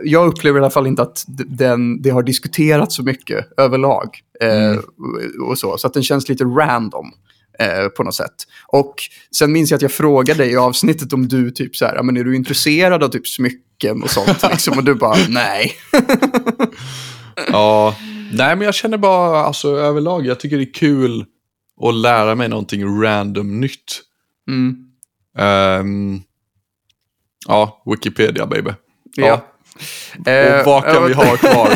[0.03, 4.07] jag upplever i alla fall inte att den, det har diskuterats så mycket överlag.
[4.41, 5.49] Eh, Mm.
[5.49, 7.11] och så, så att den känns lite random.
[7.59, 8.33] Eh, på något sätt.
[8.67, 8.95] Och
[9.35, 12.03] sen minns jag att jag frågade dig i avsnittet om du typ så här, "Ja,
[12.03, 14.43] men är du intresserad av typ smycken och sånt?
[14.51, 15.71] Liksom, och du bara, nej.
[17.47, 17.95] Ja,
[18.33, 21.25] nej men jag känner bara alltså överlag, jag tycker det är kul
[21.81, 24.01] att lära mig någonting random nytt.
[24.49, 24.75] Mm.
[25.37, 26.21] Ehm,
[27.47, 28.71] ja, Wikipedia baby.
[29.15, 29.47] Ja.
[30.25, 31.69] Eh, Och vad kan ja, vi ha kvar?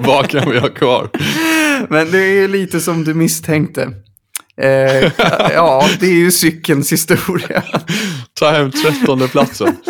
[0.00, 1.10] vad kan vi ha kvar?
[1.88, 3.90] Men det är ju lite som du misstänkte.
[4.56, 5.12] Eh,
[5.54, 7.62] ja, det är ju cykelns historia.
[8.38, 9.76] Ta hem trettonde platsen.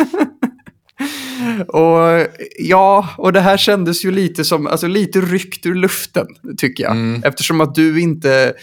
[1.67, 2.27] Och
[2.59, 6.27] ja, och det här kändes ju lite som, alltså lite ryckt ur luften,
[6.57, 6.91] tycker jag.
[6.91, 7.21] Mm.
[7.25, 8.53] Eftersom att du inte,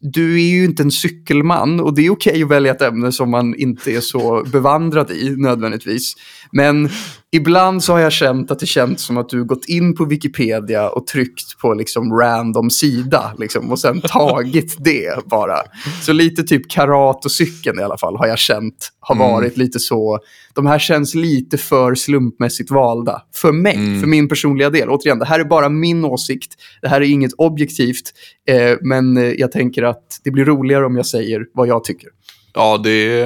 [0.00, 3.30] du är ju inte en cykelman och det är okej att välja ett ämne som
[3.30, 6.14] man inte är så bevandrad i nödvändigtvis.
[6.52, 6.88] Men
[7.32, 10.88] ibland så har jag känt att det känns som att du gått in på Wikipedia
[10.88, 15.56] och tryckt på liksom random sida liksom, och sen tagit det bara.
[16.02, 19.30] Så lite typ karat och cykeln i alla fall har jag känt har Mm.
[19.30, 20.18] varit lite så.
[20.56, 23.22] De här känns lite för slumpmässigt valda.
[23.34, 24.00] För mig, Mm.
[24.00, 24.88] för min personliga del.
[24.90, 26.54] Återigen, det här är bara min åsikt.
[26.82, 28.12] Det här är inget objektivt.
[28.48, 32.08] Eh, men eh, jag tänker att det blir roligare om jag säger vad jag tycker.
[32.54, 33.20] Ja, det,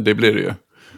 [0.00, 0.52] det blir det ju.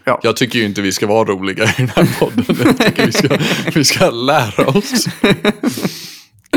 [0.04, 0.20] Ja.
[0.22, 2.44] Jag tycker ju inte vi ska vara roliga i den här podden.
[2.64, 3.28] Jag tycker vi ska,
[3.74, 5.06] vi ska lära oss.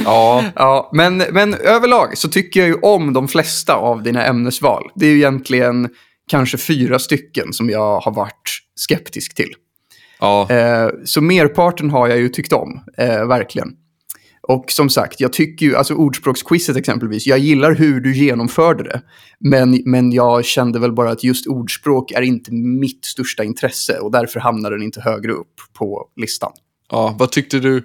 [0.05, 4.83] Ja, Ja, men, men överlag så tycker jag ju om de flesta av dina ämnesval.
[4.95, 5.89] Det är ju egentligen
[6.31, 8.49] kanske fyra stycken som jag har varit
[8.81, 9.53] skeptisk till.
[10.19, 10.47] ja.
[10.49, 13.73] Eh, så merparten har jag ju tyckt om, eh, verkligen.
[14.43, 19.01] Och som sagt, jag tycker ju, alltså ordspråksquizet exempelvis, jag gillar hur du genomförde det.
[19.39, 24.11] Men, men jag kände väl bara att just ordspråk är inte mitt största intresse och
[24.11, 26.51] därför hamnar den inte högre upp på listan.
[26.91, 27.15] ja.
[27.19, 27.83] Vad tyckte du?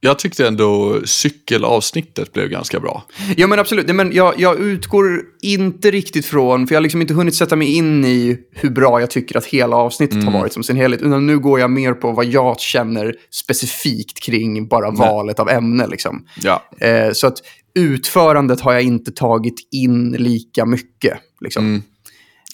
[0.00, 3.04] Jag tyckte ändå cykelavsnittet blev ganska bra.
[3.36, 7.14] Ja men absolut, men jag, jag utgår inte riktigt från, för jag har liksom inte
[7.14, 10.62] hunnit sätta mig in i hur bra jag tycker att hela avsnittet har varit som
[10.62, 11.02] sin helhet.
[11.02, 15.86] Utan nu går jag mer på vad jag känner specifikt kring bara valet av ämne.
[15.86, 16.26] Liksom.
[16.42, 16.62] Ja.
[16.80, 17.38] Eh, så att
[17.74, 21.18] utförandet har jag inte tagit in lika mycket.
[21.40, 21.64] Liksom.
[21.66, 21.82] Mm.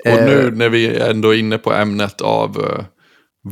[0.04, 2.84] Och nu när vi ändå är inne på ämnet av eh,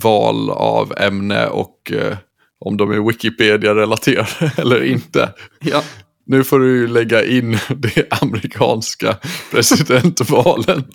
[0.03, 2.17] val av ämne och eh,
[2.61, 5.33] om de är Wikipedia-relaterade eller inte.
[5.61, 5.83] Ja.
[6.27, 9.17] Nu får du ju lägga in det amerikanska
[9.51, 10.87] presidentvalet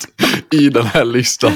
[0.51, 1.51] i den här listan.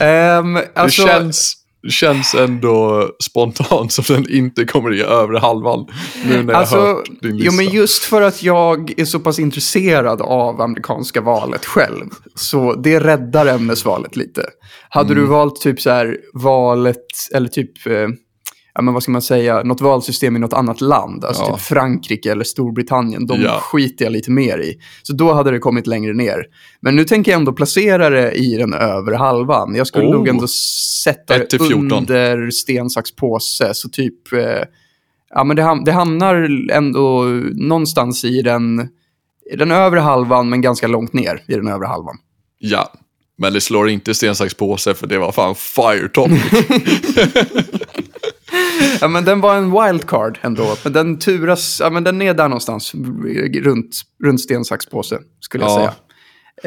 [0.00, 1.60] Ehm, alltså, det känns
[1.90, 5.86] känns ändå spontant som den inte kommer i övre halvan.
[6.26, 7.46] Nu när jag Alltså, hört din lista.
[7.46, 12.04] jo, men just för att jag är så pass intresserad av amerikanska valet själv.
[12.34, 14.46] Så det räddar ämnesvalet lite.
[14.88, 15.24] Hade Mm.
[15.24, 16.96] du valt typ så här valet,
[17.34, 18.08] eller typ, eh,
[18.74, 21.24] ja men vad ska man säga, något valsystem i något annat land.
[21.24, 21.56] Alltså Ja.
[21.56, 23.26] typ Frankrike eller Storbritannien.
[23.26, 23.58] De Ja.
[23.62, 24.74] skiter jag lite mer i.
[25.02, 26.44] Så då hade det kommit längre ner.
[26.80, 29.74] Men nu tänker jag ändå placera det i den övre halvan.
[29.74, 30.12] Jag skulle Oh.
[30.12, 30.46] nog ändå
[31.04, 31.92] sätta det 14.
[31.92, 33.74] under sten, sax, påse.
[33.74, 34.32] Så typ...
[34.32, 34.40] Eh,
[35.36, 37.22] Ja, men det, ham- det hamnar ändå
[37.54, 38.88] någonstans i den,
[39.52, 42.16] i den övre halvan, men ganska långt ner i den övre halvan.
[42.58, 42.92] Ja,
[43.38, 46.42] men det slår inte sten, sax, påse för det var fan fire topic.
[49.00, 50.76] Ja, men den var en wildcard ändå.
[50.84, 52.92] Men den turas, ja, men den är där någonstans,
[53.62, 55.76] runt, runt sten, sax, påse, skulle jag Ja.
[55.76, 55.94] säga.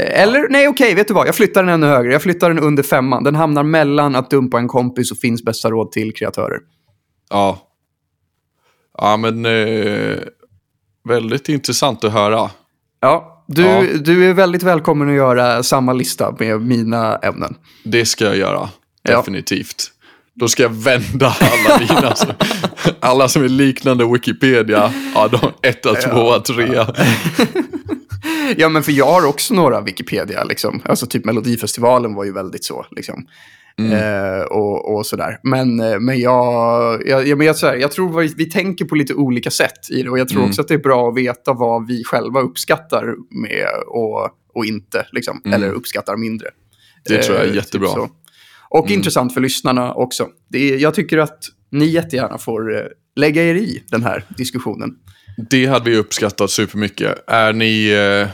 [0.08, 1.28] Eh, Eller, nej okej, vet du vad?
[1.28, 2.12] Jag flyttar den ännu högre.
[2.12, 3.24] Jag flyttar den under femman.
[3.24, 6.60] Den hamnar mellan att dumpa en kompis och finns bästa råd till kreatörer.
[7.30, 7.64] ja.
[8.99, 10.18] Ja, men eh,
[11.10, 12.49] väldigt intressant att höra.
[12.99, 13.84] Ja, du, Ja.
[14.01, 17.55] du är väldigt välkommen att göra samma lista med mina ämnen.
[17.84, 18.70] Det ska jag göra,
[19.03, 19.24] Ja.
[20.39, 22.15] Då ska jag vända alla dina.
[22.99, 26.93] alla som är liknande Wikipedia, ja, de etta, tvåa, trea.
[28.57, 30.81] Ja, men för jag har också några Wikipedia, liksom.
[30.85, 33.27] Alltså typ Melodifestivalen var ju väldigt så, liksom.
[33.93, 35.39] Eh, och, och sådär.
[35.43, 38.85] Men, eh, men jag, jag, jag, men jag, så här, jag tror vi, vi tänker
[38.85, 40.09] på lite olika sätt i det.
[40.09, 43.03] Och jag tror också att det är bra att veta vad vi själva uppskattar
[43.43, 45.41] med och, och inte, liksom.
[45.45, 46.47] Eller uppskattar mindre.
[47.05, 47.89] Det tror jag är Eh, jättebra.
[47.89, 48.09] så.
[48.70, 50.28] Och intressant för lyssnarna också.
[50.49, 51.39] Det är, jag tycker att
[51.72, 52.82] ni jättegärna får eh,
[53.15, 54.89] lägga er i den här diskussionen.
[55.49, 57.24] Det hade vi uppskattat supermycket.
[57.28, 58.30] Är ni eh,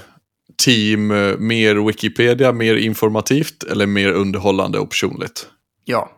[0.66, 5.48] team eh, mer Wikipedia, mer informativt eller mer underhållande och personligt?
[5.86, 6.12] Ja.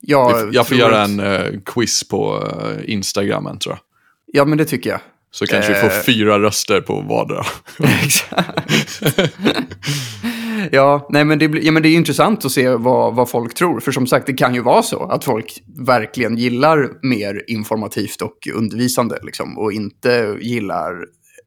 [0.00, 3.80] Jag, Jag får göra att- en eh, quiz på eh, Instagramen tror jag.
[4.40, 5.00] Ja, men det tycker jag.
[5.30, 7.44] Så kanske vi får fyra röster på vardera.
[8.04, 9.02] Exakt.
[10.72, 13.80] ja, nej, men det, ja, men det är intressant att se vad, vad folk tror.
[13.80, 18.48] För som sagt, det kan ju vara så att folk verkligen gillar mer informativt och
[18.54, 19.18] undervisande.
[19.22, 20.92] Liksom, och inte gillar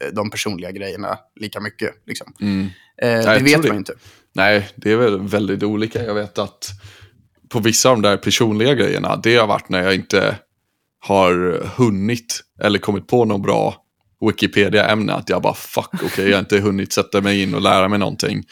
[0.04, 1.92] eh, de personliga grejerna lika mycket.
[2.08, 2.34] Liksom.
[3.02, 3.44] Eh, det Mm.
[3.44, 3.68] vet tror det.
[3.68, 3.94] man ju inte.
[4.36, 6.04] Nej, det är väl väldigt olika.
[6.06, 6.70] Jag vet att
[7.50, 10.36] på vissa av de där personliga grejerna, det har varit när jag inte
[11.00, 13.76] har hunnit eller kommit på något bra
[14.28, 15.14] Wikipedia-ämne.
[15.14, 18.00] Att jag bara fuck, okej, jag har inte hunnit sätta mig in och lära mig
[18.00, 18.44] någonting.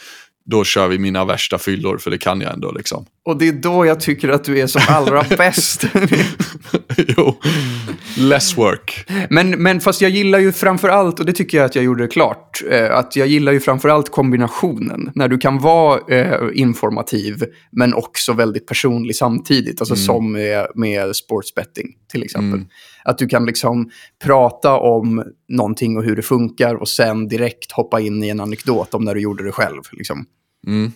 [0.49, 3.05] Då kör vi mina värsta fyllor, för det kan jag ändå liksom.
[3.25, 5.85] Och det är då jag tycker att du är som allra bäst.
[6.97, 7.35] jo,
[8.17, 9.05] less work.
[9.29, 12.07] Men, men fast jag gillar ju framför allt, och det tycker jag att jag gjorde
[12.07, 15.11] klart, eh, att jag gillar ju framför allt kombinationen.
[15.15, 19.81] När du kan vara eh, informativ, men också väldigt personlig samtidigt.
[19.81, 22.59] Alltså som med, med sportsbetting till exempel.
[23.03, 23.89] Att du kan liksom
[24.23, 28.93] prata om någonting och hur det funkar och sen direkt hoppa in i en anekdot
[28.93, 29.81] om när du gjorde det själv.
[29.91, 30.25] Liksom.
[30.67, 30.91] Mm.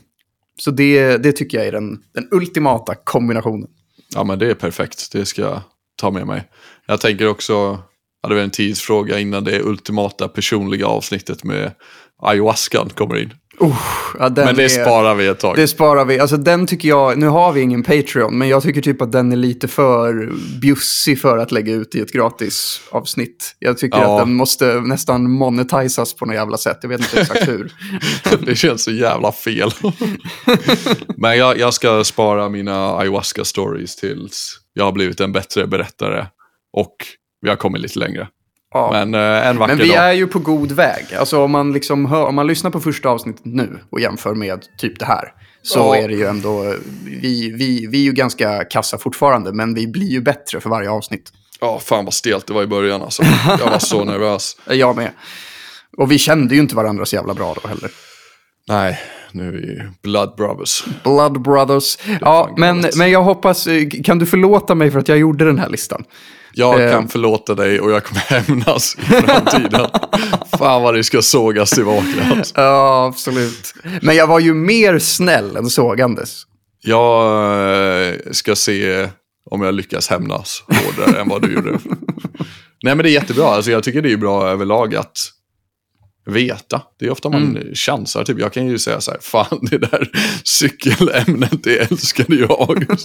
[0.60, 3.70] Så det, det tycker jag är den, den ultimata kombinationen.
[4.16, 5.12] Ja, men det är perfekt.
[5.12, 5.62] Det ska jag
[5.96, 6.50] ta med mig.
[6.86, 7.80] Jag tänker också,
[8.24, 11.72] hade vi en tidsfråga innan det ultimata personliga avsnittet med
[12.22, 13.34] ayahuascan kommer in.
[13.62, 13.76] Uh,
[14.20, 15.56] ja, Men det är- sparar vi ett tag.
[15.56, 16.20] Det sparar vi.
[16.20, 19.32] Alltså den tycker jag, nu har vi ingen Patreon, men jag tycker typ att den
[19.32, 20.32] är lite för
[20.62, 23.56] bjussig för att lägga ut i ett gratis avsnitt.
[23.60, 24.14] Jag tycker Ja.
[24.20, 26.78] att den måste nästan monetisas på något jävla sätt.
[26.82, 27.74] Jag vet inte exakt hur.
[28.46, 29.72] det känns så jävla fel.
[31.18, 36.26] Men jag, jag ska spara mina ayahuasca stories tills jag har blivit en bättre berättare
[36.78, 36.96] och
[37.42, 38.28] vi har kommit lite längre.
[38.74, 38.90] Ja.
[38.92, 39.98] Men eh, en vacker Men vi dag.
[39.98, 41.06] är ju på god väg.
[41.20, 44.60] Alltså om man, liksom hör, om man lyssnar på första avsnittet nu och jämför med
[44.78, 45.34] typ det här.
[45.62, 45.96] Så Ja.
[45.96, 46.74] är det ju ändå,
[47.06, 50.90] vi, vi, vi är ju ganska kassa fortfarande, men vi blir ju bättre för varje
[50.90, 51.32] avsnitt.
[51.62, 53.24] Ja, fan vad stelt det var i början alltså.
[53.60, 54.58] Jag var så nervös.
[54.70, 55.12] Jag med.
[55.98, 57.92] Och vi kände ju inte varandra så jävla bra då heller.
[58.68, 59.00] Nej,
[59.32, 60.84] nu är vi blood brothers.
[61.04, 61.98] Blood Brothers.
[62.22, 65.60] Ja, men, men jag hoppas, eh, kan du förlåta mig för att jag gjorde den
[65.60, 66.04] här listan?
[66.56, 66.92] Jag Eh.
[66.92, 69.88] kan förlåta dig och jag kommer hämnas i framtiden.
[70.60, 72.44] fan vad det ska sågas tillbaka.
[72.56, 73.74] Ja, absolut.
[74.02, 76.44] Men jag var ju mer snäll än sågandes.
[76.82, 79.10] Jag eh, ska se
[79.52, 81.70] om jag lyckas hämnas hårdare än vad du gjorde.
[82.84, 83.46] Nej men det är jättebra.
[83.48, 85.18] Alltså, jag tycker det är bra överlag att
[86.26, 86.82] veta.
[87.00, 87.76] Det är ofta man Mm.
[87.76, 88.24] chansar.
[88.24, 88.40] Typ.
[88.40, 90.10] Jag kan ju säga så här, fan det där
[90.44, 92.86] cykelämnet, det älskade jag.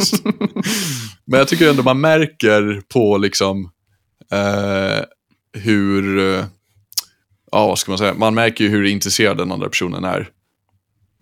[1.24, 3.70] men jag tycker ändå man märker på liksom
[4.32, 5.04] eh,
[5.52, 6.18] hur,
[7.52, 10.28] ja vad ska man säga, man märker ju hur intresserad den andra personen är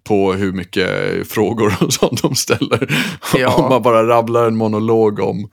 [0.09, 0.91] på hur mycket
[1.29, 2.95] frågor och sånt de ställer.
[3.39, 3.55] Ja.
[3.55, 5.51] Om man bara rabblar en monolog om,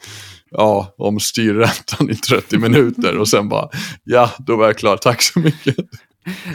[0.51, 3.69] ja, om styrräntan i 30 minuter och sen bara,
[4.03, 5.75] ja, då var jag klar, tack så mycket.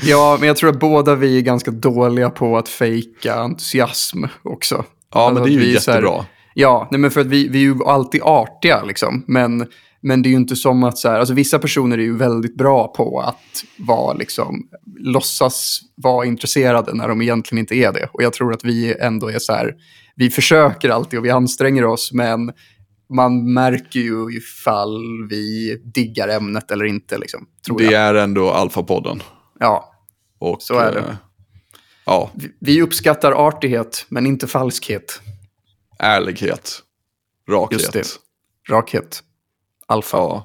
[0.02, 4.84] Ja, men jag tror att båda vi är ganska dåliga på att fejka entusiasm också.
[5.14, 6.24] Ja, men Alltså det är ju vi så här- jättebra.
[6.54, 9.24] Ja, nej, men för att vi, vi är ju alltid artiga liksom.
[9.26, 9.66] Men,
[10.00, 12.56] men det är ju inte som att så här, alltså vissa personer är ju väldigt
[12.56, 14.62] bra på att vara liksom,
[15.00, 18.08] låtsas vara intresserade när de egentligen inte är det.
[18.12, 19.74] Och jag tror att vi ändå är så här,
[20.16, 22.52] vi försöker alltid och vi anstränger oss, men
[23.14, 25.00] man märker ju ifall
[25.30, 27.46] vi diggar ämnet eller inte, liksom,
[27.78, 27.92] Det jag.
[27.92, 29.20] är ändå Alfa-podden.
[29.58, 29.92] Ja,
[30.38, 30.98] Och, Så är det.
[30.98, 31.14] eh,
[32.06, 32.30] Ja,
[32.60, 35.20] vi, uppskattar artighet, men inte falskhet.
[35.98, 36.78] ärlighet.
[37.50, 37.80] Rakhet.
[37.80, 38.04] Just det.
[38.68, 39.22] Rakhet.
[39.86, 40.16] Alfa.
[40.16, 40.44] Ja.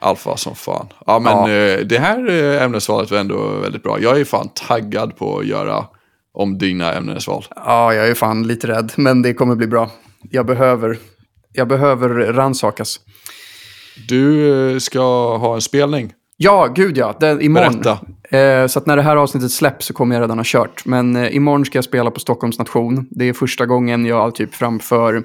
[0.00, 0.86] Alfa som fan.
[1.06, 1.50] Ja, men Ja.
[1.50, 4.00] eh, det här eh, ämnesvalet var ändå väldigt bra.
[4.00, 5.86] Jag är fan taggad på att göra
[6.32, 7.44] om dina ämnesval.
[7.56, 9.90] Ja, jag är fan lite rädd, men det kommer bli bra.
[10.30, 10.98] Jag behöver,
[11.52, 13.00] jag behöver rannsakas.
[14.08, 16.12] Du ska ha en spelning.
[16.36, 17.16] Ja, gud ja.
[17.20, 17.72] Den, imorgon.
[17.72, 18.00] Berätta.
[18.30, 20.86] Eh, så att när det här avsnittet släpps så kommer jag redan ha kört.
[20.86, 23.06] Men eh, imorgon ska jag spela på Stockholms nation.
[23.10, 25.22] Det är första gången jag typ framför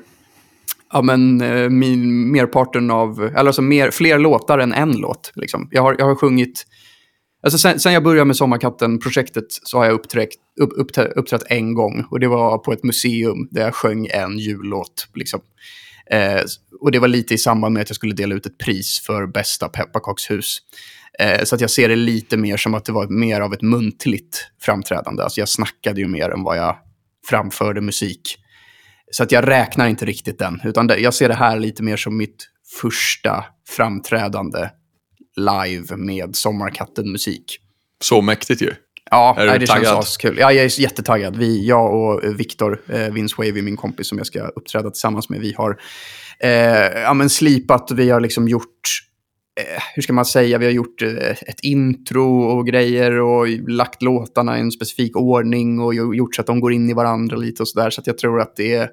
[0.93, 5.31] ja, men, eh, min, merparten av, eller alltså mer, fler låtar än en låt.
[5.35, 5.67] Liksom.
[5.71, 6.65] Jag, har, jag har sjungit,
[7.43, 10.29] alltså sen, sen jag började med Sommarkatten-projektet så har jag uppträtt,
[10.61, 12.05] upp, uppträtt, uppträtt en gång.
[12.11, 15.07] Och det var på ett museum där jag sjöng en jullåt.
[15.13, 15.39] Liksom.
[16.11, 16.41] Eh,
[16.81, 19.27] och det var lite i samband med att jag skulle dela ut ett pris för
[19.27, 20.59] bästa pepparkakshus.
[21.19, 23.61] Eh, så att jag ser det lite mer som att det var mer av ett
[23.61, 25.23] muntligt framträdande.
[25.23, 26.77] Alltså jag snackade ju mer än vad jag
[27.29, 28.37] framförde musik.
[29.11, 31.97] Så att jag räknar inte riktigt den, utan det, jag ser det här lite mer
[31.97, 32.49] som mitt
[32.81, 34.69] första framträdande
[35.35, 37.59] live med Sommarkatten-musik.
[38.01, 38.73] Så mäktigt ju.
[39.11, 39.85] Ja, Är nej, det taggad?
[39.85, 40.37] känns askul.
[40.39, 41.37] Ja, jag är jättetaggad.
[41.37, 45.29] Vi, jag och eh, Viktor, eh, Vince Wavy, min kompis som jag ska uppträda tillsammans
[45.29, 45.79] med, vi har
[46.39, 46.49] eh,
[47.01, 48.89] ja, men slipat vi har liksom gjort,
[49.57, 54.01] Eh, hur ska man säga, vi har gjort eh, ett intro och grejer och lagt
[54.01, 57.63] låtarna i en specifik ordning och gjort så att de går in i varandra lite
[57.63, 57.89] och sådär.
[57.89, 58.89] Så att jag tror att det, är,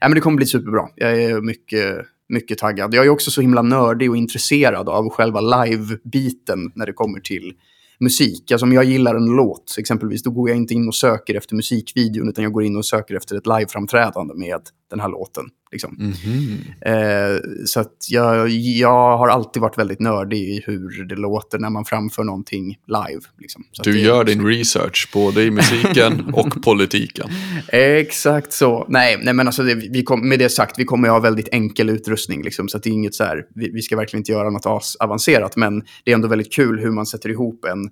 [0.00, 0.88] ja, men det kommer bli superbra.
[0.96, 1.96] Jag är mycket,
[2.28, 2.94] mycket taggad.
[2.94, 7.52] Jag är också så himla nördig och intresserad av själva live-biten när det kommer till
[8.00, 8.52] musik.
[8.52, 11.54] Alltså om jag gillar en låt exempelvis, då går jag inte in och söker efter
[11.54, 14.60] musikvideon, utan jag går in och söker efter ett liveframträdande med
[14.90, 15.44] den här låten.
[15.72, 15.96] Liksom.
[15.98, 16.58] Mhm.
[16.80, 21.70] Eh, så att jag, jag har alltid varit väldigt nördig i hur det låter när
[21.70, 23.20] man framför någonting live.
[23.38, 23.64] Liksom.
[23.78, 27.28] Att Du gör din research både i musiken och politiken.
[27.68, 28.86] Exakt så.
[28.88, 31.48] Nej, nej men alltså det, vi kom, med det sagt, vi kommer ju ha väldigt
[31.52, 32.42] enkel utrustning.
[32.42, 34.66] Liksom, så att det är inget så här, vi, vi ska verkligen inte göra något
[34.66, 35.56] as avancerat.
[35.56, 37.90] Men det är ändå väldigt kul hur man sätter ihop en,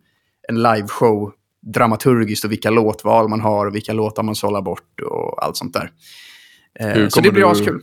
[0.48, 1.32] en liveshow
[1.74, 5.72] dramaturgiskt och vilka låtval man har och vilka låtar man sållar bort och allt sånt
[5.72, 5.90] där.
[6.80, 7.80] Eh, Hur så det blir du- askul.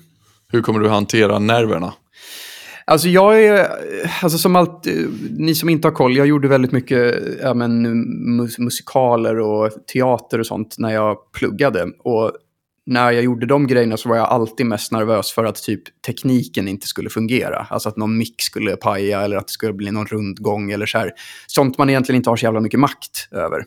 [0.52, 1.94] Hur kommer du hantera nerverna?
[2.86, 3.68] Alltså jag är,
[4.24, 4.94] alltså som allt, eh,
[5.38, 7.82] ni som inte har koll, jag gjorde väldigt mycket ja, men,
[8.36, 11.88] mus musikaler och teater och sånt när jag pluggade.
[12.00, 12.32] Och
[12.86, 16.68] när jag gjorde de grejerna så var jag alltid mest nervös för att typ tekniken
[16.68, 17.68] inte skulle fungera.
[17.70, 20.98] Alltså att någon mick skulle paja eller att det skulle bli någon rundgång eller så
[20.98, 21.12] här.
[21.48, 23.64] Sånt man egentligen inte har så jävla mycket makt över.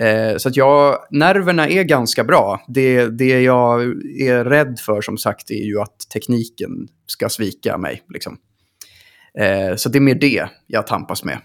[0.00, 2.64] Eh, så att jag, nerverna är ganska bra.
[2.68, 3.82] Det, det jag
[4.20, 8.02] är rädd för som sagt är ju att tekniken ska svika mig.
[8.08, 8.36] Liksom.
[9.38, 11.38] Eh, så det är mer det jag tampas med.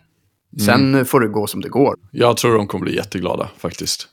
[0.66, 1.96] Sen får det gå som det går.
[2.12, 4.08] Jag tror de kommer bli jätteglada faktiskt.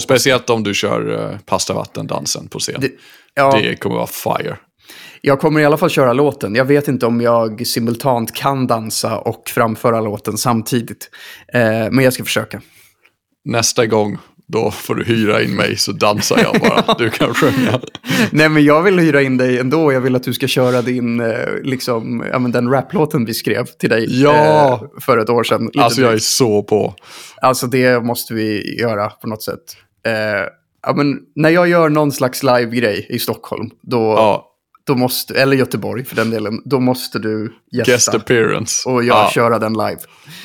[0.00, 2.80] Speciellt om du kör uh, Pasta vatten-dansen på scen.
[2.80, 2.90] det.
[3.34, 4.58] Ja, Det kommer vara fire.
[5.20, 6.54] Jag kommer i alla fall köra låten.
[6.54, 11.10] Jag vet inte om jag simultant kan dansa och framföra låten samtidigt.
[11.54, 11.60] Eh,
[11.90, 12.60] men jag ska försöka.
[13.44, 16.94] Nästa gång, då får du hyra in mig så dansar jag bara.
[16.98, 17.80] Du kan sjunga.
[18.30, 19.92] Nej, men jag vill hyra in dig ändå.
[19.92, 23.64] Jag vill att du ska köra din, eh, liksom, ja, men den raplåten vi skrev
[23.66, 24.72] till dig Ja.
[24.72, 25.64] eh, för ett år sedan.
[25.64, 26.94] Lite Alltså jag är så på.
[27.42, 29.76] alltså det måste vi göra på något sätt.
[30.06, 30.12] Eh,
[30.86, 34.48] ja, men när jag gör någon slags live-grej i Stockholm, då, Ja,
[34.84, 38.88] då måste, eller Göteborg för den delen, då måste du guest gästa appearance.
[38.88, 39.30] och jag ja.
[39.34, 39.98] köra den live.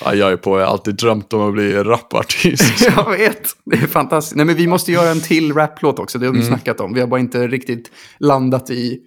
[0.04, 0.60] Ja, jag är på.
[0.60, 2.90] Jag har alltid drömt om att bli rapartist.
[2.96, 4.36] Jag vet, det är fantastiskt.
[4.36, 6.94] Nej, men vi måste göra en till raplåt också, det har vi snackat om.
[6.94, 9.00] Vi har bara inte riktigt landat i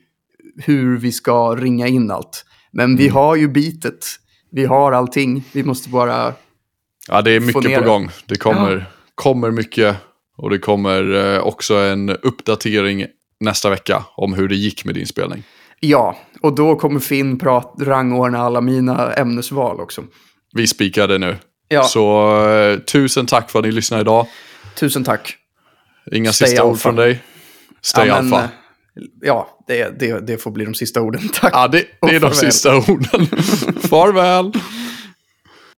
[0.57, 2.45] hur vi ska ringa in allt.
[2.73, 4.07] Men vi har ju beatet,
[4.51, 6.35] vi har allting, vi måste bara...
[7.09, 8.11] Ja, det är mycket på gång.
[8.27, 9.97] Det kommer, kommer mycket.
[10.37, 13.07] Och det kommer eh, också en uppdatering
[13.41, 15.43] nästa vecka om hur det gick med din spelning.
[15.81, 20.03] Ja, och då kommer Finn prat, rangordna alla mina ämnesval också.
[20.55, 21.37] Vi spikade nu.
[21.69, 24.27] Ja, Så eh, tusen tack för att ni lyssnade idag.
[24.75, 25.37] tusen tack.
[26.13, 26.83] Inga Stay sista ord alpha.
[26.83, 27.23] från dig?
[27.83, 28.43] Stay Ja, alpha.
[28.43, 28.49] eh,
[29.23, 31.29] Ja, det, det, det får bli de sista orden.
[31.35, 31.53] Tack.
[31.55, 33.27] Ja, det, det är de sista orden.
[33.91, 34.53] Farväl!